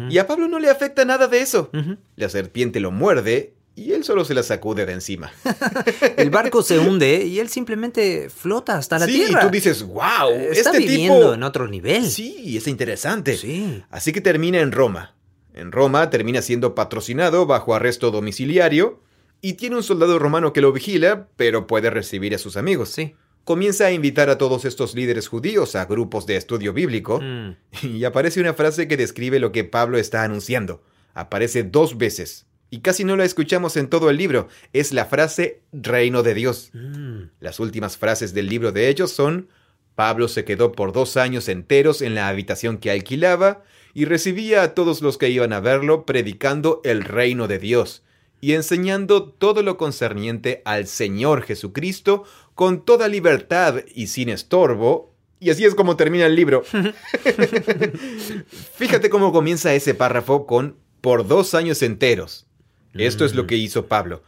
Y 0.09 0.17
a 0.17 0.27
Pablo 0.27 0.47
no 0.47 0.59
le 0.59 0.69
afecta 0.69 1.05
nada 1.05 1.27
de 1.27 1.41
eso. 1.41 1.69
La 2.15 2.29
serpiente 2.29 2.79
lo 2.79 2.91
muerde 2.91 3.53
y 3.75 3.91
él 3.91 4.03
solo 4.03 4.23
se 4.23 4.33
la 4.33 4.41
sacude 4.41 4.85
de 4.85 4.93
encima. 4.93 5.31
El 6.17 6.29
barco 6.29 6.63
se 6.63 6.79
hunde 6.79 7.25
y 7.25 7.39
él 7.39 7.49
simplemente 7.49 8.29
flota 8.29 8.77
hasta 8.77 8.97
la 8.97 9.05
sí, 9.05 9.13
tierra. 9.13 9.41
y 9.41 9.45
tú 9.45 9.51
dices, 9.51 9.83
wow, 9.83 10.29
Está 10.51 10.69
este 10.71 10.79
viviendo 10.79 11.19
tipo... 11.19 11.33
en 11.33 11.43
otro 11.43 11.67
nivel. 11.67 12.09
Sí, 12.09 12.55
es 12.57 12.67
interesante. 12.67 13.35
Sí. 13.37 13.83
Así 13.89 14.13
que 14.13 14.21
termina 14.21 14.59
en 14.59 14.71
Roma. 14.71 15.13
En 15.55 15.71
Roma 15.71 16.09
termina 16.09 16.41
siendo 16.41 16.75
patrocinado 16.75 17.45
bajo 17.45 17.73
arresto 17.73 18.11
domiciliario 18.11 19.01
y 19.41 19.53
tiene 19.53 19.77
un 19.77 19.83
soldado 19.83 20.19
romano 20.19 20.51
que 20.51 20.59
lo 20.59 20.73
vigila, 20.73 21.29
pero 21.37 21.65
puede 21.65 21.89
recibir 21.89 22.35
a 22.35 22.37
sus 22.37 22.57
amigos. 22.57 22.89
Sí. 22.89 23.15
Comienza 23.45 23.85
a 23.85 23.91
invitar 23.91 24.29
a 24.29 24.37
todos 24.37 24.65
estos 24.65 24.95
líderes 24.95 25.29
judíos 25.29 25.75
a 25.75 25.85
grupos 25.85 26.25
de 26.25 26.35
estudio 26.35 26.73
bíblico 26.73 27.21
Mm. 27.21 27.55
y 27.83 28.03
aparece 28.03 28.41
una 28.41 28.53
frase 28.53 28.87
que 28.89 28.97
describe 28.97 29.39
lo 29.39 29.51
que 29.53 29.63
Pablo 29.63 29.97
está 29.97 30.23
anunciando. 30.23 30.83
Aparece 31.13 31.63
dos 31.63 31.97
veces 31.97 32.47
y 32.69 32.79
casi 32.79 33.05
no 33.05 33.15
la 33.15 33.23
escuchamos 33.23 33.77
en 33.77 33.87
todo 33.87 34.09
el 34.09 34.17
libro. 34.17 34.49
Es 34.73 34.91
la 34.91 35.05
frase 35.05 35.61
reino 35.71 36.21
de 36.21 36.33
Dios. 36.33 36.71
Mm. 36.73 37.29
Las 37.39 37.61
últimas 37.61 37.97
frases 37.97 38.33
del 38.33 38.47
libro 38.49 38.73
de 38.73 38.89
ellos 38.89 39.11
son, 39.11 39.47
Pablo 39.93 40.27
se 40.27 40.43
quedó 40.43 40.73
por 40.73 40.91
dos 40.91 41.15
años 41.15 41.47
enteros 41.47 42.01
en 42.01 42.15
la 42.15 42.27
habitación 42.27 42.77
que 42.77 42.91
alquilaba 42.91 43.63
y 43.95 44.05
recibía 44.05 44.61
a 44.61 44.75
todos 44.75 45.01
los 45.01 45.17
que 45.17 45.29
iban 45.29 45.53
a 45.53 45.61
verlo 45.61 46.05
predicando 46.05 46.81
el 46.83 47.03
reino 47.03 47.47
de 47.47 47.57
Dios 47.57 48.03
y 48.41 48.51
enseñando 48.51 49.23
todo 49.23 49.63
lo 49.63 49.77
concerniente 49.77 50.61
al 50.65 50.85
Señor 50.85 51.43
Jesucristo 51.43 52.25
con 52.53 52.83
toda 52.83 53.07
libertad 53.07 53.77
y 53.95 54.07
sin 54.07 54.27
estorbo. 54.27 55.15
Y 55.39 55.49
así 55.49 55.63
es 55.63 55.75
como 55.75 55.95
termina 55.95 56.25
el 56.25 56.35
libro. 56.35 56.63
Fíjate 58.75 59.09
cómo 59.09 59.31
comienza 59.31 59.73
ese 59.73 59.95
párrafo 59.95 60.45
con 60.45 60.75
por 60.99 61.25
dos 61.25 61.53
años 61.53 61.81
enteros. 61.81 62.47
Esto 62.93 63.23
es 63.23 63.33
lo 63.33 63.47
que 63.47 63.55
hizo 63.55 63.87
Pablo. 63.87 64.23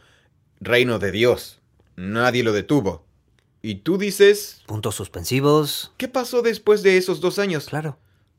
Reino 0.60 0.98
de 0.98 1.12
Dios. 1.12 1.60
Nadie 1.94 2.42
lo 2.42 2.54
detuvo. 2.54 3.04
Y 3.60 3.76
tú 3.76 3.98
dices, 3.98 4.62
Puntos 4.66 4.94
suspensivos. 4.94 5.92
¿qué 5.98 6.08
pasó 6.08 6.40
después 6.40 6.82
de 6.82 6.96
esos 6.96 7.20
dos 7.20 7.38
años? 7.38 7.66
Claro. 7.66 7.98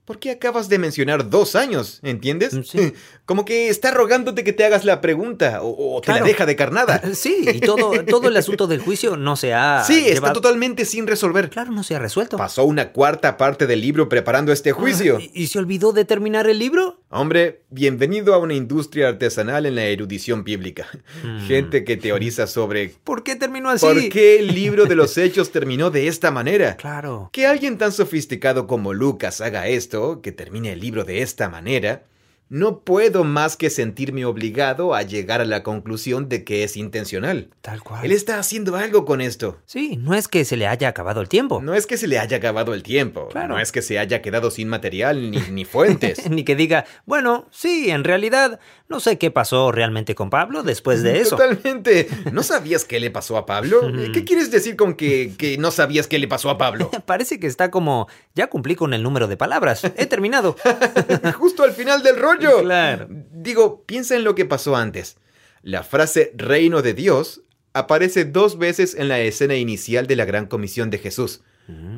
¿Por 0.10 0.17
qué 0.17 0.32
acabas 0.32 0.69
de 0.69 0.80
mencionar 0.80 1.30
dos 1.30 1.56
años? 1.56 2.00
¿Entiendes? 2.02 2.56
Mm, 2.56 2.63
sí. 2.63 2.93
Como 3.26 3.45
que 3.45 3.69
está 3.69 3.91
rogándote 3.91 4.43
que 4.43 4.54
te 4.54 4.65
hagas 4.65 4.84
la 4.84 5.02
pregunta 5.02 5.62
o, 5.62 5.98
o 5.98 6.02
te 6.02 6.06
Claro. 6.06 6.22
la 6.22 6.28
deja 6.28 6.48
de 6.48 6.56
carnada. 6.56 7.00
Sí, 7.13 7.45
y 7.54 7.60
todo, 7.60 7.91
todo 8.06 8.28
el 8.28 8.36
asunto 8.36 8.65
del 8.65 8.80
juicio 8.80 9.17
no 9.17 9.36
se 9.36 9.54
ha. 9.54 9.84
sí, 9.86 10.06
está 10.08 10.34
totalmente 10.34 10.86
sin 10.86 11.06
resolver. 11.06 11.52
Claro, 11.52 11.72
no 11.72 11.84
se 11.84 11.93
ha 11.95 12.00
resuelto. 12.00 12.38
Pasó 12.38 12.63
una 12.65 12.91
cuarta 12.91 13.38
parte 13.38 13.67
del 13.67 13.82
libro 13.82 14.10
preparando 14.10 14.52
este 14.52 14.72
juicio. 14.72 15.17
Ah, 15.19 15.22
¿Y, 15.32 15.43
y 15.43 15.48
se 15.48 15.60
olvidó 15.60 15.93
de 15.93 16.06
terminar 16.06 16.48
el 16.50 16.58
libro? 16.58 16.98
Hombre, 17.12 17.63
bienvenido 17.72 18.36
a 18.36 18.38
una 18.38 18.54
industria 18.54 19.08
artesanal 19.08 19.65
en 19.65 19.74
la 19.74 19.86
erudición 19.86 20.43
bíblica. 20.43 20.88
Mm. 21.24 21.48
Gente 21.48 21.84
que 21.84 21.98
teoriza 21.98 22.45
sobre 22.45 22.93
¿Por 23.04 23.24
qué 23.24 23.36
terminó 23.36 23.69
así? 23.69 23.84
por 23.84 24.10
qué 24.10 24.38
el 24.38 24.54
libro 24.54 24.86
de 24.86 24.93
los 24.93 25.17
hechos 25.17 25.52
terminó 25.52 25.89
de 25.89 26.08
esta 26.08 26.30
manera. 26.30 26.78
Claro. 26.89 27.30
Que 27.34 27.48
alguien 27.48 27.78
tan 27.78 27.91
sofisticado 27.91 28.67
como 28.67 28.93
Lucas 28.93 29.41
haga 29.41 29.67
esto, 29.67 30.22
que 30.22 30.32
termine 30.32 30.74
el 30.74 30.80
libro 30.80 31.04
de 31.04 31.22
esta 31.24 31.50
manera, 31.50 32.04
no 32.49 32.79
puedo 32.81 33.23
más 33.23 33.55
que 33.55 33.69
sentirme 33.69 34.25
obligado 34.25 34.95
a 34.95 35.03
llegar 35.03 35.39
a 35.39 35.45
la 35.45 35.62
conclusión 35.63 36.27
de 36.29 36.43
que 36.43 36.63
es 36.63 36.75
intencional. 36.77 37.49
Tal 37.62 37.81
cual. 37.83 38.03
Él 38.03 38.12
está 38.12 38.39
haciendo 38.39 38.75
algo 38.75 39.05
con 39.05 39.21
esto. 39.21 39.59
Sí, 39.65 39.97
no 39.97 40.15
es 40.15 40.27
que 40.27 40.43
se 40.45 40.57
le 40.57 40.67
haya 40.67 40.88
acabado 40.88 41.21
el 41.21 41.29
tiempo. 41.29 41.62
No 41.62 41.75
es 41.75 41.85
que 41.88 41.97
se 41.97 42.07
le 42.07 42.17
haya 42.19 42.38
acabado 42.38 42.73
el 42.73 42.83
tiempo, 42.83 43.27
Claro. 43.29 43.49
no 43.55 43.59
es 43.59 43.71
que 43.71 43.81
se 43.81 43.99
haya 43.99 44.21
quedado 44.21 44.49
sin 44.51 44.67
material 44.67 45.31
ni, 45.31 45.38
ni 45.51 45.63
fuentes. 45.65 46.29
Ni 46.29 46.43
que 46.43 46.55
diga, 46.55 46.85
bueno, 47.05 47.47
sí, 47.51 47.89
en 47.91 48.03
realidad 48.03 48.59
no 48.89 48.99
sé 48.99 49.19
qué 49.19 49.30
pasó 49.30 49.71
realmente 49.71 50.15
con 50.15 50.32
Pablo 50.32 50.63
después 50.63 51.04
de 51.04 51.21
eso. 51.21 51.38
Totalmente. 51.38 52.10
¿No 52.32 52.41
sabías 52.41 52.86
qué 52.86 52.99
le 52.99 53.12
pasó 53.12 53.38
a 53.38 53.45
Pablo? 53.45 53.82
¿Qué 54.13 54.25
quieres 54.25 54.49
decir 54.49 54.75
con 54.75 54.95
que, 54.95 55.36
que 55.38 55.60
no 55.60 55.69
sabías 55.69 56.08
qué 56.08 56.17
le 56.17 56.28
pasó 56.28 56.49
a 56.49 56.58
Pablo? 56.58 56.89
Parece 57.06 57.39
que 57.39 57.45
está 57.45 57.69
como, 57.69 58.08
ya 58.34 58.47
cumplí 58.47 58.75
con 58.75 58.95
el 58.95 59.04
número 59.04 59.28
de 59.28 59.38
palabras, 59.38 59.84
he 59.84 60.08
terminado. 60.08 60.56
Justo 61.38 61.63
al 61.63 61.73
final 61.73 62.02
del 62.02 62.17
rollo. 62.17 62.63
Claro. 62.63 63.08
Digo, 63.10 63.84
piensa 63.86 64.15
en 64.15 64.23
lo 64.23 64.34
que 64.34 64.45
pasó 64.45 64.75
antes. 64.75 65.17
La 65.62 65.84
frase 65.84 66.32
reino 66.36 66.82
de 66.82 66.95
Dios 66.95 67.43
aparece 67.73 68.25
dos 68.25 68.58
veces 68.58 68.95
en 68.95 69.08
la 69.08 69.19
escena 69.19 69.56
inicial 69.56 70.08
de 70.08 70.15
la 70.15 70.25
gran 70.25 70.47
comisión 70.47 70.89
de 70.89 70.97
Jesús. 70.97 71.41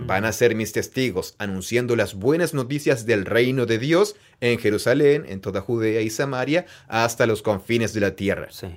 Van 0.05 0.25
a 0.25 0.34
ser 0.34 0.55
mis 0.55 0.73
testigos, 0.73 1.36
anunciando 1.38 1.95
las 1.95 2.15
buenas 2.15 2.53
noticias 2.53 3.05
del 3.05 3.25
reino 3.25 3.65
de 3.65 3.77
Dios 3.77 4.15
en 4.41 4.60
Jerusalén, 4.60 5.25
en 5.29 5.39
toda 5.39 5.62
Judea 5.62 6.01
y 6.01 6.10
Samaria, 6.10 6.65
hasta 6.88 7.25
los 7.25 7.41
confines 7.41 7.93
de 7.93 8.01
la 8.01 8.15
tierra. 8.15 8.47
Sí. 8.51 8.67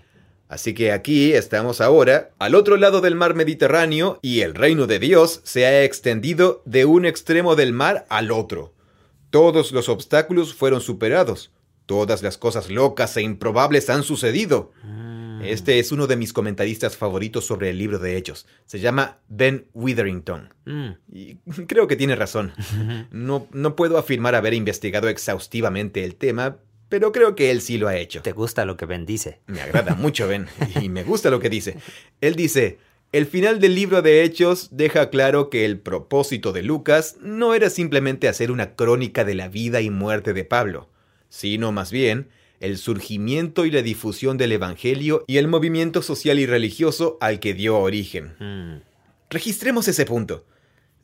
Así 0.48 0.72
que 0.72 0.92
aquí 0.92 1.32
estamos 1.32 1.80
ahora, 1.80 2.30
al 2.38 2.54
otro 2.54 2.76
lado 2.76 3.00
del 3.00 3.16
mar 3.16 3.34
Mediterráneo, 3.34 4.20
y 4.22 4.42
el 4.42 4.54
reino 4.54 4.86
de 4.86 5.00
Dios 5.00 5.40
se 5.42 5.66
ha 5.66 5.82
extendido 5.82 6.62
de 6.64 6.84
un 6.84 7.06
extremo 7.06 7.56
del 7.56 7.72
mar 7.72 8.06
al 8.08 8.30
otro. 8.30 8.72
Todos 9.30 9.72
los 9.72 9.88
obstáculos 9.88 10.54
fueron 10.54 10.80
superados. 10.80 11.50
Todas 11.86 12.22
las 12.22 12.38
cosas 12.38 12.70
locas 12.70 13.16
e 13.16 13.22
improbables 13.22 13.90
han 13.90 14.04
sucedido. 14.04 14.70
Este 15.44 15.78
es 15.78 15.92
uno 15.92 16.06
de 16.06 16.16
mis 16.16 16.32
comentaristas 16.32 16.96
favoritos 16.96 17.44
sobre 17.44 17.70
el 17.70 17.78
libro 17.78 17.98
de 17.98 18.16
Hechos. 18.16 18.46
Se 18.66 18.80
llama 18.80 19.18
Ben 19.28 19.66
Witherington. 19.74 20.52
Mm. 20.64 20.90
Y 21.12 21.34
creo 21.66 21.86
que 21.86 21.96
tiene 21.96 22.16
razón. 22.16 22.52
No, 23.10 23.46
no 23.52 23.76
puedo 23.76 23.98
afirmar 23.98 24.34
haber 24.34 24.54
investigado 24.54 25.08
exhaustivamente 25.08 26.04
el 26.04 26.16
tema, 26.16 26.58
pero 26.88 27.12
creo 27.12 27.34
que 27.34 27.50
él 27.50 27.60
sí 27.60 27.78
lo 27.78 27.88
ha 27.88 27.96
hecho. 27.96 28.22
¿Te 28.22 28.32
gusta 28.32 28.64
lo 28.64 28.76
que 28.76 28.86
Ben 28.86 29.06
dice? 29.06 29.40
Me 29.46 29.60
agrada 29.60 29.94
mucho, 29.94 30.28
Ben, 30.28 30.46
y 30.80 30.88
me 30.88 31.02
gusta 31.02 31.30
lo 31.30 31.40
que 31.40 31.50
dice. 31.50 31.76
Él 32.20 32.36
dice, 32.36 32.78
el 33.12 33.26
final 33.26 33.60
del 33.60 33.74
libro 33.74 34.02
de 34.02 34.22
Hechos 34.22 34.68
deja 34.72 35.10
claro 35.10 35.50
que 35.50 35.64
el 35.64 35.78
propósito 35.78 36.52
de 36.52 36.62
Lucas 36.62 37.16
no 37.20 37.54
era 37.54 37.70
simplemente 37.70 38.28
hacer 38.28 38.50
una 38.50 38.74
crónica 38.74 39.24
de 39.24 39.34
la 39.34 39.48
vida 39.48 39.80
y 39.80 39.90
muerte 39.90 40.32
de 40.32 40.44
Pablo, 40.44 40.90
sino 41.28 41.72
más 41.72 41.90
bien 41.90 42.28
el 42.64 42.78
surgimiento 42.78 43.66
y 43.66 43.70
la 43.70 43.82
difusión 43.82 44.38
del 44.38 44.52
Evangelio 44.52 45.24
y 45.26 45.36
el 45.36 45.48
movimiento 45.48 46.02
social 46.02 46.38
y 46.38 46.46
religioso 46.46 47.18
al 47.20 47.38
que 47.38 47.54
dio 47.54 47.78
origen. 47.78 48.34
Mm. 48.38 48.82
Registremos 49.30 49.88
ese 49.88 50.06
punto. 50.06 50.44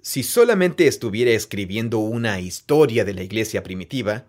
Si 0.03 0.23
solamente 0.23 0.87
estuviera 0.87 1.33
escribiendo 1.33 1.99
una 1.99 2.41
historia 2.41 3.05
de 3.05 3.13
la 3.13 3.23
iglesia 3.23 3.63
primitiva, 3.63 4.25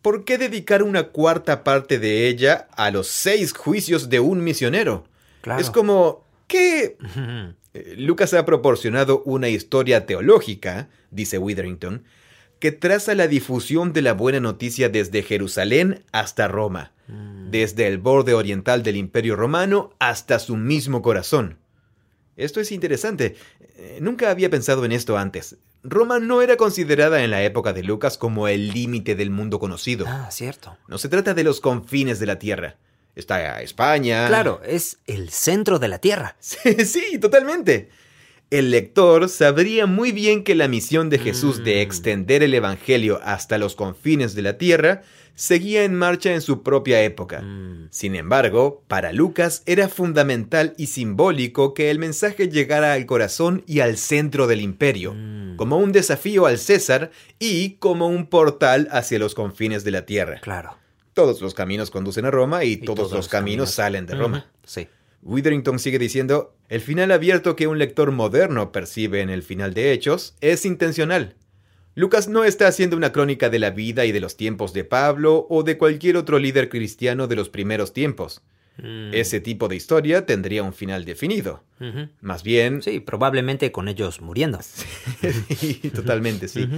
¿por 0.00 0.24
qué 0.24 0.38
dedicar 0.38 0.82
una 0.82 1.08
cuarta 1.08 1.62
parte 1.64 1.98
de 1.98 2.28
ella 2.28 2.68
a 2.72 2.90
los 2.90 3.08
seis 3.08 3.52
juicios 3.52 4.08
de 4.08 4.20
un 4.20 4.42
misionero? 4.42 5.04
Claro. 5.42 5.60
Es 5.60 5.70
como 5.70 6.24
que 6.46 6.96
eh, 7.74 7.94
Lucas 7.98 8.32
ha 8.32 8.46
proporcionado 8.46 9.22
una 9.24 9.48
historia 9.48 10.06
teológica, 10.06 10.88
dice 11.10 11.38
Witherington, 11.38 12.04
que 12.60 12.70
traza 12.72 13.14
la 13.14 13.26
difusión 13.26 13.92
de 13.92 14.02
la 14.02 14.12
buena 14.12 14.38
noticia 14.38 14.88
desde 14.88 15.22
Jerusalén 15.22 16.04
hasta 16.12 16.46
Roma, 16.46 16.92
desde 17.50 17.88
el 17.88 17.98
borde 17.98 18.34
oriental 18.34 18.84
del 18.84 18.96
Imperio 18.96 19.34
Romano 19.34 19.94
hasta 19.98 20.38
su 20.38 20.56
mismo 20.56 21.02
corazón. 21.02 21.58
Esto 22.36 22.60
es 22.60 22.70
interesante. 22.70 23.34
Eh, 23.76 23.98
Nunca 24.00 24.30
había 24.30 24.48
pensado 24.48 24.84
en 24.84 24.92
esto 24.92 25.18
antes. 25.18 25.56
Roma 25.82 26.20
no 26.20 26.42
era 26.42 26.56
considerada 26.56 27.24
en 27.24 27.30
la 27.30 27.42
época 27.42 27.72
de 27.72 27.82
Lucas 27.82 28.16
como 28.16 28.46
el 28.46 28.68
límite 28.68 29.14
del 29.16 29.30
mundo 29.30 29.58
conocido. 29.58 30.04
Ah, 30.06 30.28
cierto. 30.30 30.76
No 30.86 30.98
se 30.98 31.08
trata 31.08 31.34
de 31.34 31.42
los 31.42 31.60
confines 31.60 32.20
de 32.20 32.26
la 32.26 32.38
tierra. 32.38 32.76
Está 33.16 33.60
España. 33.60 34.28
Claro, 34.28 34.60
es 34.64 34.98
el 35.06 35.30
centro 35.30 35.78
de 35.78 35.88
la 35.88 35.98
Tierra. 35.98 36.36
Sí, 36.38 36.74
sí, 36.84 37.18
totalmente. 37.18 37.90
El 38.50 38.70
lector 38.70 39.28
sabría 39.28 39.86
muy 39.86 40.12
bien 40.12 40.42
que 40.44 40.54
la 40.54 40.68
misión 40.68 41.08
de 41.10 41.18
Jesús 41.18 41.62
de 41.64 41.76
Mm. 41.76 41.78
extender 41.80 42.42
el 42.42 42.54
Evangelio 42.54 43.20
hasta 43.22 43.58
los 43.58 43.74
confines 43.76 44.34
de 44.34 44.42
la 44.42 44.58
tierra 44.58 45.02
seguía 45.36 45.84
en 45.84 45.94
marcha 45.94 46.34
en 46.34 46.40
su 46.42 46.62
propia 46.62 47.02
época. 47.02 47.40
Mm, 47.42 47.88
Sin 47.90 48.14
embargo, 48.14 48.82
para 48.88 49.12
Lucas 49.12 49.62
era 49.66 49.88
fundamental 49.88 50.74
y 50.76 50.86
simbólico 50.86 51.72
que 51.74 51.90
el 51.90 51.98
mensaje 51.98 52.48
llegara 52.48 52.92
al 52.92 53.06
corazón 53.06 53.62
y 53.66 53.80
al 53.80 53.96
centro 53.96 54.46
del 54.46 54.60
imperio, 54.60 55.14
mm, 55.14 55.56
como 55.56 55.78
un 55.78 55.92
desafío 55.92 56.46
al 56.46 56.58
César 56.58 57.10
y 57.38 57.76
como 57.78 58.06
un 58.08 58.26
portal 58.26 58.88
hacia 58.90 59.18
los 59.18 59.34
confines 59.34 59.82
de 59.84 59.90
la 59.92 60.04
tierra. 60.06 60.40
Claro. 60.40 60.76
Todos 61.14 61.40
los 61.40 61.54
caminos 61.54 61.90
conducen 61.90 62.24
a 62.26 62.30
Roma 62.30 62.64
y, 62.64 62.72
Y 62.72 62.76
todos, 62.78 63.10
los 63.12 63.28
caminos, 63.28 63.70
salen 63.70 64.06
de 64.06 64.14
Roma. 64.14 64.46
Sí. 64.64 64.86
Witherington 65.22 65.78
sigue 65.78 65.98
diciendo, 65.98 66.54
el 66.68 66.80
final 66.80 67.10
abierto 67.10 67.56
que 67.56 67.66
un 67.66 67.78
lector 67.78 68.10
moderno 68.10 68.72
percibe 68.72 69.20
en 69.20 69.30
el 69.30 69.42
final 69.42 69.74
de 69.74 69.92
Hechos 69.92 70.34
es 70.40 70.64
intencional. 70.64 71.36
Lucas 71.94 72.28
no 72.28 72.44
está 72.44 72.68
haciendo 72.68 72.96
una 72.96 73.12
crónica 73.12 73.50
de 73.50 73.58
la 73.58 73.70
vida 73.70 74.06
y 74.06 74.12
de 74.12 74.20
los 74.20 74.36
tiempos 74.36 74.72
de 74.72 74.84
Pablo 74.84 75.46
o 75.50 75.62
de 75.62 75.76
cualquier 75.76 76.16
otro 76.16 76.38
líder 76.38 76.68
cristiano 76.68 77.26
de 77.26 77.36
los 77.36 77.48
primeros 77.48 77.92
tiempos. 77.92 78.42
Mm, 78.78 79.12
Ese 79.12 79.40
tipo 79.40 79.68
de 79.68 79.76
historia 79.76 80.24
tendría 80.24 80.62
un 80.62 80.72
final 80.72 81.04
definido. 81.04 81.64
Más 82.20 82.42
bien... 82.42 82.80
Sí, 82.82 83.00
probablemente 83.00 83.72
con 83.72 83.88
ellos 83.88 84.20
muriendo. 84.20 84.60
Sí, 85.56 85.90
totalmente, 85.94 86.48
sí. 86.48 86.68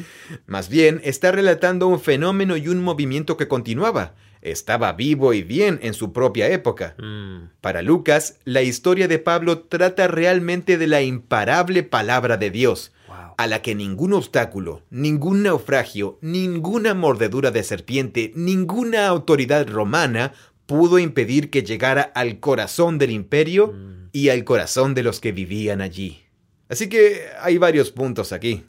Más 0.47 0.69
bien, 0.69 1.01
está 1.05 1.31
relatando 1.31 1.87
un 1.87 2.01
fenómeno 2.01 2.57
y 2.57 2.69
un 2.69 2.83
movimiento 2.83 3.37
que 3.37 3.47
continuaba. 3.49 4.15
Estaba 4.43 4.93
vivo 4.93 5.33
y 5.33 5.43
bien 5.43 5.79
en 5.83 5.95
su 5.95 6.13
propia 6.13 6.49
época. 6.49 6.95
Mm, 6.99 7.51
Para 7.61 7.81
Lucas, 7.81 8.39
la 8.45 8.63
historia 8.63 9.09
de 9.09 9.19
Pablo 9.19 9.61
trata 9.61 10.09
realmente 10.09 10.79
de 10.79 10.87
la 10.87 11.03
imparable 11.03 11.83
palabra 11.85 12.37
de 12.37 12.51
Dios, 12.51 12.93
wow. 13.09 13.35
a 13.39 13.47
la 13.47 13.63
que 13.63 13.75
ningún 13.75 14.13
obstáculo, 14.13 14.83
ningún 14.91 15.45
naufragio, 15.45 16.19
ninguna 16.21 16.93
mordedura 16.95 17.51
de 17.51 17.63
serpiente, 17.63 18.33
ninguna 18.35 19.07
autoridad 19.07 19.69
romana 19.69 20.33
pudo 20.67 20.99
impedir 20.99 21.51
que 21.51 21.63
llegara 21.63 22.03
al 22.03 22.41
corazón 22.41 22.99
del 22.99 23.11
imperio 23.11 23.69
Mm, 23.69 24.09
y 24.13 24.29
al 24.29 24.45
corazón 24.45 24.95
de 24.95 25.03
los 25.03 25.21
que 25.21 25.33
vivían 25.33 25.81
allí. 25.81 26.23
Así 26.69 26.89
que 26.89 27.27
hay 27.41 27.59
varios 27.59 27.91
puntos 27.91 28.33
aquí. 28.33 28.65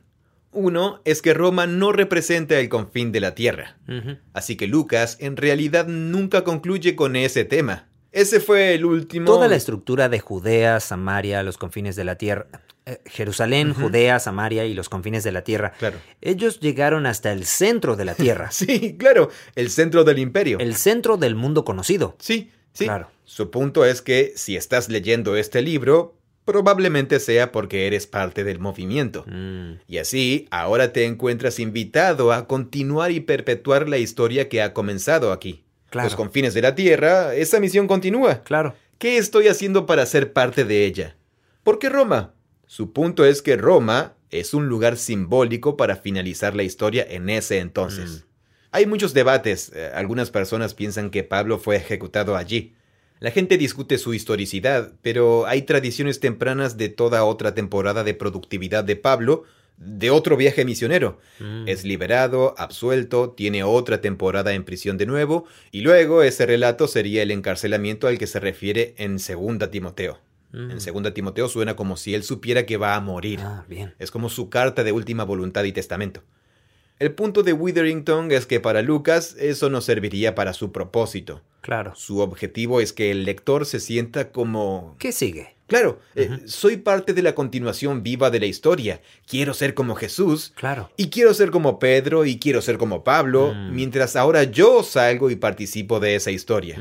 Uno 0.54 1.02
es 1.06 1.22
que 1.22 1.34
Roma 1.34 1.68
no 1.68 1.92
representa 1.92 2.60
el 2.60 2.70
confín 2.70 3.12
de 3.12 3.20
la 3.20 3.36
tierra. 3.36 3.78
Así 4.34 4.56
que 4.56 4.68
Lucas 4.68 5.18
en 5.20 5.38
realidad 5.38 5.88
nunca 5.88 6.44
concluye 6.44 6.96
con 6.96 7.16
ese 7.16 7.46
tema. 7.46 7.88
Ese 8.12 8.39
fue 8.39 8.76
el 8.76 8.86
último... 8.86 9.26
Toda 9.26 9.48
la 9.48 9.56
estructura 9.56 10.08
de 10.08 10.20
Judea, 10.20 10.80
Samaria, 10.80 11.42
los 11.42 11.58
confines 11.58 11.96
de 11.96 12.04
la 12.04 12.16
tierra, 12.16 12.46
eh, 12.86 13.02
Jerusalén. 13.06 13.74
Judea, 13.74 14.20
Samaria 14.20 14.66
y 14.66 14.76
los 14.76 14.88
confines 14.88 15.24
de 15.24 15.32
la 15.32 15.44
tierra, 15.44 15.74
Claro. 15.80 15.98
ellos 16.22 16.60
llegaron 16.60 17.08
hasta 17.08 17.32
el 17.32 17.46
centro 17.46 17.96
de 17.96 18.06
la 18.06 18.13
tierra, 18.13 18.52
Sí, 18.52 18.98
claro, 19.00 19.30
el 19.56 19.72
centro 19.72 20.04
del 20.04 20.20
imperio. 20.20 20.60
el 20.60 20.76
centro 20.76 21.18
del 21.18 21.34
mundo 21.34 21.66
conocido. 21.66 22.16
Sí, 22.20 22.52
sí. 22.74 22.86
Claro. 22.86 23.10
Su 23.26 23.50
punto 23.50 23.84
es 23.84 24.04
que 24.04 24.34
si 24.36 24.58
estás 24.58 24.89
leyendo 24.89 25.36
este 25.36 25.63
libro, 25.63 26.16
probablemente 26.45 27.19
sea 27.19 27.51
porque 27.51 27.88
eres 27.88 28.08
parte 28.08 28.43
del 28.43 28.60
movimiento. 28.60 29.23
Mm, 29.27 29.79
Y 29.88 29.97
así, 29.97 30.47
ahora 30.51 30.91
te 30.93 31.06
encuentras 31.06 31.60
invitado 31.60 32.32
a 32.34 32.47
continuar 32.47 33.12
y 33.12 33.19
perpetuar 33.21 33.88
la 33.89 33.97
historia 33.97 34.49
que 34.49 34.62
ha 34.62 34.73
comenzado 34.73 35.32
aquí. 35.32 35.63
Claro. 35.89 36.08
Los 36.08 36.15
confines 36.15 36.53
de 36.53 36.62
la 36.62 36.75
Tierra, 36.75 37.36
esa 37.36 37.60
misión 37.60 37.88
continúa. 37.88 38.43
claro. 38.43 38.75
¿Qué 38.99 39.17
estoy 39.17 39.47
haciendo 39.49 39.86
para 39.86 40.06
ser 40.06 40.32
parte 40.32 40.63
de 40.63 40.86
ella? 40.86 41.17
¿Por 41.63 41.77
qué 41.77 41.89
Roma? 41.89 42.34
Su 42.67 42.93
punto 42.93 43.25
es 43.25 43.41
que 43.41 43.58
Roma 43.58 44.13
es 44.29 44.53
un 44.53 44.67
lugar 44.69 44.95
simbólico 44.97 45.75
para 45.75 45.97
finalizar 45.97 46.56
la 46.56 46.63
historia 46.63 47.06
en 47.10 47.29
ese 47.29 47.58
entonces. 47.60 48.10
Mm. 48.12 48.23
Hay 48.71 48.86
muchos 48.86 49.13
debates. 49.13 49.71
eh, 49.75 49.91
Algunas 49.93 50.32
personas 50.32 50.73
piensan 50.73 51.10
que 51.10 51.23
Pablo 51.23 51.58
fue 51.60 51.75
ejecutado 51.75 52.38
allí. 52.38 52.75
La 53.19 53.32
gente 53.32 53.58
discute 53.58 53.97
su 53.97 54.13
historicidad, 54.13 54.93
pero 55.02 55.45
hay 55.45 55.62
tradiciones 55.62 56.19
tempranas 56.19 56.78
de 56.78 56.89
toda 56.89 57.23
otra 57.23 57.54
temporada 57.56 58.04
de 58.04 58.13
productividad 58.13 58.84
de 58.84 58.95
Pablo, 58.97 59.43
de 59.78 60.12
otro 60.12 60.38
viaje 60.38 60.65
misionero. 60.65 61.19
Mm, 61.39 61.67
Es 61.67 61.84
liberado, 61.86 62.54
absuelto, 62.58 63.32
tiene 63.32 63.63
otra 63.63 64.02
temporada 64.02 64.54
en 64.54 64.63
prisión 64.65 64.97
de 64.97 65.06
nuevo, 65.06 65.45
y 65.71 65.82
luego 65.82 66.21
ese 66.21 66.45
relato 66.45 66.88
sería 66.88 67.23
el 67.23 67.32
encarcelamiento 67.32 68.08
al 68.08 68.17
que 68.17 68.28
se 68.28 68.39
refiere 68.39 68.93
en 68.97 69.17
2 69.17 69.71
Timoteo. 69.71 70.19
mm. 70.52 70.71
En 70.71 71.04
2 71.04 71.13
Timoteo 71.13 71.47
suena 71.47 71.76
como 71.76 71.97
si 71.97 72.13
él 72.13 72.23
supiera 72.23 72.65
que 72.65 72.78
va 72.78 72.95
a 72.95 72.99
morir. 72.99 73.39
Ah, 73.41 73.65
bien. 73.69 73.93
Es 73.99 74.12
como 74.12 74.30
su 74.30 74.49
carta 74.49 74.84
de 74.84 74.91
última 74.91 75.23
voluntad 75.23 75.63
y 75.63 75.71
testamento. 75.71 76.21
El 76.99 77.13
punto 77.13 77.41
de 77.41 77.54
Witherington 77.54 78.32
es 78.32 78.45
que 78.45 78.60
para 78.60 78.82
Lucas 78.82 79.36
eso 79.39 79.69
no 79.69 79.82
serviría 79.82 80.36
para 80.36 80.54
su 80.54 80.71
propósito. 80.71 81.41
Claro. 81.63 81.93
Su 81.95 82.19
objetivo 82.19 82.80
es 82.82 82.93
que 82.93 83.10
el 83.10 83.23
lector 83.23 83.65
se 83.65 83.80
sienta 83.80 84.32
como... 84.32 84.95
¿Qué 84.99 85.12
sigue? 85.12 85.56
Claro, 85.67 85.99
eh, 86.13 86.30
soy 86.45 86.76
parte 86.78 87.13
de 87.13 87.21
la 87.23 87.34
continuación 87.34 88.04
viva 88.04 88.30
de 88.30 88.41
la 88.41 88.45
historia. 88.45 89.02
Quiero 89.26 89.54
ser 89.54 89.73
como 89.73 89.95
Jesús, 89.95 90.52
Claro. 90.56 90.91
y 90.97 91.10
quiero 91.10 91.34
ser 91.34 91.52
como 91.52 91.80
Pedro 91.80 92.26
y 92.26 92.38
quiero 92.38 92.62
ser 92.62 92.78
como 92.78 93.04
Pablo, 93.06 93.54
Mm. 93.56 93.73
mientras 93.73 94.15
ahora 94.17 94.43
yo 94.43 94.84
salgo 94.84 95.32
y 95.32 95.38
participo 95.38 95.99
de 96.02 96.15
esa 96.15 96.32
historia. 96.32 96.78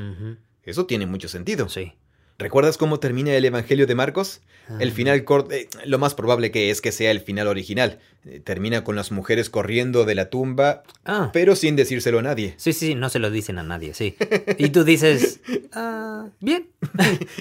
Eso 0.65 0.85
tiene 0.85 1.07
mucho 1.07 1.29
sentido. 1.29 1.69
Sí. 1.69 1.93
¿Recuerdas 2.39 2.77
cómo 2.77 2.99
termina 2.99 3.33
el 3.35 3.45
Evangelio 3.45 3.87
de 3.87 3.95
Marcos? 3.95 4.41
El 4.81 4.89
Ah. 4.91 4.93
final 4.93 5.25
corto, 5.25 5.53
eh, 5.55 5.69
lo 5.87 5.99
más 5.99 6.15
probable 6.15 6.51
que 6.51 6.71
es 6.71 6.81
que 6.81 6.91
sea 6.91 7.13
el 7.13 7.21
final 7.21 7.47
original. 7.47 8.01
Eh, 8.25 8.39
termina 8.39 8.85
con 8.85 8.95
las 8.95 9.11
mujeres 9.11 9.51
corriendo 9.51 10.05
de 10.05 10.15
la 10.15 10.31
tumba, 10.31 10.85
Ah. 11.05 11.31
pero 11.33 11.57
sin 11.57 11.75
decírselo 11.75 12.21
a 12.21 12.23
nadie. 12.23 12.55
Sí, 12.57 12.73
sí, 12.73 12.95
no 12.95 13.09
se 13.09 13.19
lo 13.19 13.33
dicen 13.33 13.59
a 13.59 13.65
nadie, 13.65 13.95
sí. 13.95 14.15
Y 14.59 14.69
tú 14.69 14.85
dices, 14.85 15.41
ah, 15.73 16.27
bien. 16.39 16.69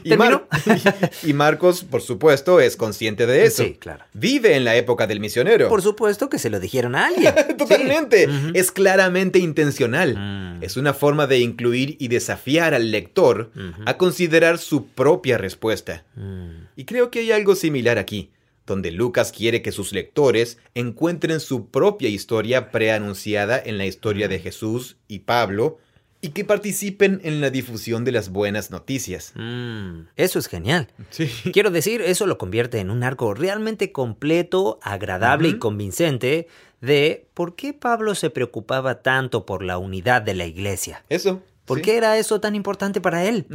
Y, 0.04 0.14
y 1.30 1.34
Marcos, 1.34 1.84
por 1.84 2.02
supuesto, 2.02 2.60
es 2.60 2.78
consciente 2.78 3.28
de 3.28 3.46
eso. 3.46 3.64
Sí, 3.64 3.76
claro. 3.80 4.06
Vive 4.14 4.56
en 4.56 4.66
la 4.66 4.76
época 4.76 5.06
del 5.06 5.20
misionero. 5.20 5.70
Por 5.70 5.84
supuesto 5.84 6.30
que 6.30 6.40
se 6.40 6.50
lo 6.50 6.60
dijeron 6.60 6.96
a 6.96 7.06
alguien. 7.08 7.32
Totalmente. 7.60 8.26
Sí. 8.26 8.32
Es 8.56 8.72
claramente 8.72 9.38
intencional. 9.38 10.16
Mm. 10.18 10.64
Es 10.64 10.78
una 10.78 10.96
forma 10.96 11.28
de 11.28 11.38
incluir 11.40 11.96
y 12.00 12.08
desafiar 12.08 12.74
al 12.74 12.90
lector 12.90 13.52
a 13.86 13.98
considerar 13.98 14.58
su 14.58 14.88
propia 14.88 15.38
respuesta. 15.38 16.04
Mm. 16.16 16.66
Y 16.76 16.86
creo 16.86 17.12
que 17.12 17.20
hay 17.20 17.32
algo 17.32 17.54
similar 17.54 18.00
aquí, 18.00 18.32
donde 18.72 18.92
Lucas 18.92 19.34
quiere 19.34 19.62
que 19.62 19.74
sus 19.74 19.92
lectores 19.92 20.58
encuentren 20.76 21.42
su 21.42 21.70
propia 21.70 22.08
historia 22.08 22.72
preanunciada 22.72 23.62
en 23.64 23.78
la 23.78 23.86
historia 23.86 24.30
de 24.30 24.40
Jesús 24.40 24.96
y 25.10 25.20
Pablo 25.20 25.78
y 26.22 26.30
que 26.30 26.46
participen 26.46 27.20
en 27.24 27.42
la 27.42 27.50
difusión 27.50 28.06
de 28.06 28.14
las 28.14 28.30
buenas 28.30 28.72
noticias. 28.72 29.34
Mm. 29.36 30.08
Eso 30.16 30.40
es 30.40 30.48
genial. 30.48 30.88
Sí. 31.10 31.30
Quiero 31.52 31.70
decir, 31.70 32.02
eso 32.02 32.28
lo 32.28 32.38
convierte 32.38 32.80
en 32.80 32.92
un 32.92 33.04
arco 33.04 33.34
realmente 33.34 33.92
completo, 33.92 34.80
agradable 34.84 35.50
y 35.50 35.58
convincente 35.58 36.48
de 36.80 37.28
por 37.34 37.56
qué 37.56 37.74
Pablo 37.74 38.16
se 38.16 38.30
preocupaba 38.30 39.02
tanto 39.02 39.46
por 39.46 39.64
la 39.64 39.78
unidad 39.78 40.22
de 40.22 40.36
la 40.36 40.46
iglesia. 40.46 41.04
Eso. 41.10 41.42
¿Por 41.66 41.80
sí. 41.80 41.84
qué 41.84 41.98
era 41.98 42.18
eso 42.18 42.40
tan 42.40 42.56
importante 42.56 43.02
para 43.02 43.26
él? 43.26 43.48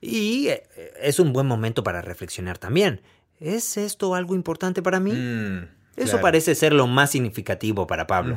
Y 0.00 0.48
eh, 0.48 0.64
es 1.00 1.20
un 1.20 1.32
buen 1.32 1.46
momento 1.46 1.84
para 1.84 2.02
reflexionar 2.02 2.58
también. 2.58 3.00
¿Es 3.40 3.76
esto 3.76 4.14
algo 4.14 4.34
importante 4.34 4.82
para 4.82 5.00
mí? 5.00 5.12
Mm, 5.12 5.68
Eso 5.96 6.12
claro. 6.12 6.20
parece 6.22 6.54
ser 6.54 6.72
lo 6.72 6.86
más 6.86 7.10
significativo 7.10 7.86
para 7.86 8.06
Pablo. 8.06 8.36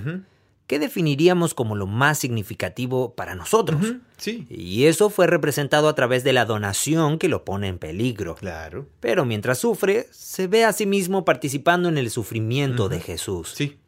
¿Qué 0.68 0.80
definiríamos 0.80 1.54
como 1.54 1.76
lo 1.76 1.86
más 1.86 2.18
significativo 2.18 3.14
para 3.14 3.36
nosotros? 3.36 3.96
Sí. 4.18 4.46
Y 4.50 4.86
eso 4.86 5.10
fue 5.10 5.28
representado 5.28 5.90
a 5.90 5.96
través 5.96 6.24
de 6.24 6.32
la 6.32 6.46
donación 6.46 7.18
que 7.18 7.28
lo 7.28 7.44
pone 7.44 7.68
en 7.68 7.78
peligro. 7.78 8.36
Claro. 8.36 8.88
Pero 9.02 9.26
mientras 9.26 9.58
sufre, 9.58 10.08
se 10.12 10.48
ve 10.48 10.64
a 10.64 10.72
sí 10.72 10.86
mismo 10.86 11.26
participando 11.26 11.90
en 11.90 11.98
el 11.98 12.10
sufrimiento 12.10 12.88
de 12.88 13.02
Jesús. 13.02 13.52
Sí. 13.56 13.80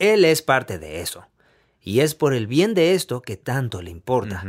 Él 0.00 0.24
es 0.24 0.42
parte 0.42 0.78
de 0.80 1.00
eso. 1.00 1.26
Y 1.80 2.00
es 2.00 2.16
por 2.16 2.34
el 2.34 2.48
bien 2.48 2.74
de 2.74 2.94
esto 2.94 3.22
que 3.22 3.36
tanto 3.36 3.80
le 3.80 3.92
importa. 3.92 4.44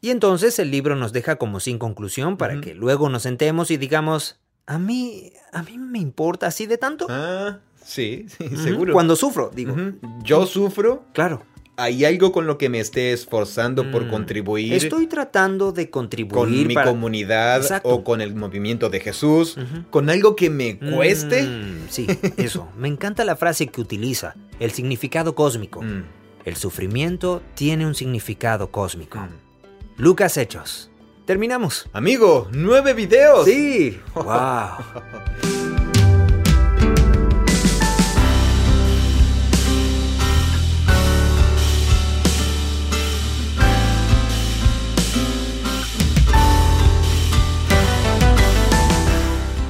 Y 0.00 0.10
entonces 0.10 0.58
el 0.58 0.70
libro 0.70 0.96
nos 0.96 1.12
deja 1.12 1.36
como 1.36 1.60
sin 1.60 1.78
conclusión 1.78 2.38
para 2.38 2.60
que 2.62 2.74
luego 2.74 3.10
nos 3.10 3.22
sentemos 3.24 3.70
y 3.70 3.76
digamos, 3.76 4.40
a 4.66 4.78
mí, 4.78 5.32
a 5.52 5.62
mí 5.62 5.78
me 5.78 5.98
importa 5.98 6.46
así 6.46 6.66
de 6.66 6.78
tanto. 6.78 7.06
Ah, 7.10 7.58
sí, 7.84 8.26
sí, 8.38 8.56
seguro. 8.56 8.92
Cuando 8.92 9.16
sufro, 9.16 9.50
digo. 9.54 9.74
Yo 10.22 10.46
sufro. 10.46 11.04
Claro. 11.12 11.42
¿Hay 11.78 12.04
algo 12.04 12.32
con 12.32 12.46
lo 12.46 12.58
que 12.58 12.68
me 12.68 12.80
esté 12.80 13.12
esforzando 13.14 13.90
por 13.90 14.04
Mm. 14.04 14.10
contribuir 14.10 14.74
Estoy 14.74 15.06
tratando 15.06 15.72
de 15.72 15.88
contribuir 15.88 16.34
con 16.34 16.66
mi 16.68 16.74
para- 16.74 16.90
comunidad 16.90 17.62
Exacto. 17.62 17.88
o 17.88 18.04
con 18.04 18.20
el 18.20 18.34
movimiento 18.34 18.90
de 18.90 19.00
Jesús? 19.00 19.56
¿Con 19.90 20.10
algo 20.10 20.36
que 20.36 20.50
me 20.50 20.78
cueste? 20.78 21.42
Mm, 21.44 21.86
sí, 21.88 22.06
eso. 22.36 22.68
Me 22.76 22.88
encanta 22.88 23.24
la 23.24 23.36
frase 23.36 23.68
que 23.68 23.80
utiliza, 23.80 24.34
el 24.60 24.70
significado 24.72 25.34
cósmico. 25.34 25.80
Mm. 25.82 26.04
El 26.44 26.56
sufrimiento 26.56 27.42
tiene 27.54 27.86
un 27.86 27.94
significado 27.94 28.70
cósmico. 28.70 29.26
Lucas 29.96 30.36
Hechos 30.36 30.90
terminamos. 31.24 31.88
Amigo, 31.92 32.48
nueve 32.52 32.94
videos. 32.94 33.44
Sí. 33.44 34.00
wow. 34.14 34.78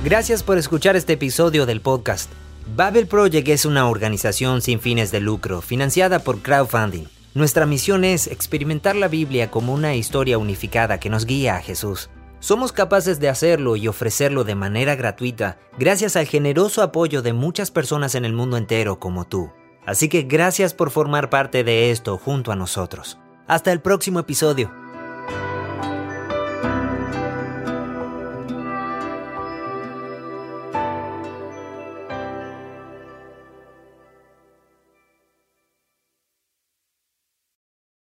Gracias 0.04 0.42
por 0.42 0.58
escuchar 0.58 0.94
este 0.94 1.14
episodio 1.14 1.64
del 1.64 1.80
podcast. 1.80 2.30
Babel 2.76 3.06
Project 3.06 3.48
es 3.48 3.64
una 3.64 3.88
organización 3.88 4.60
sin 4.60 4.78
fines 4.78 5.10
de 5.10 5.20
lucro, 5.20 5.62
financiada 5.62 6.18
por 6.18 6.40
crowdfunding. 6.40 7.04
Nuestra 7.34 7.64
misión 7.64 8.04
es 8.04 8.26
experimentar 8.26 8.94
la 8.94 9.08
Biblia 9.08 9.50
como 9.50 9.72
una 9.72 9.94
historia 9.94 10.36
unificada 10.36 11.00
que 11.00 11.08
nos 11.08 11.24
guía 11.24 11.56
a 11.56 11.62
Jesús. 11.62 12.10
Somos 12.40 12.72
capaces 12.72 13.20
de 13.20 13.30
hacerlo 13.30 13.76
y 13.76 13.88
ofrecerlo 13.88 14.44
de 14.44 14.54
manera 14.54 14.96
gratuita 14.96 15.58
gracias 15.78 16.16
al 16.16 16.26
generoso 16.26 16.82
apoyo 16.82 17.22
de 17.22 17.32
muchas 17.32 17.70
personas 17.70 18.16
en 18.16 18.26
el 18.26 18.34
mundo 18.34 18.58
entero 18.58 18.98
como 18.98 19.26
tú. 19.26 19.50
Así 19.86 20.10
que 20.10 20.22
gracias 20.22 20.74
por 20.74 20.90
formar 20.90 21.30
parte 21.30 21.64
de 21.64 21.90
esto 21.90 22.18
junto 22.18 22.52
a 22.52 22.56
nosotros. 22.56 23.18
Hasta 23.46 23.72
el 23.72 23.80
próximo 23.80 24.18
episodio. 24.18 24.81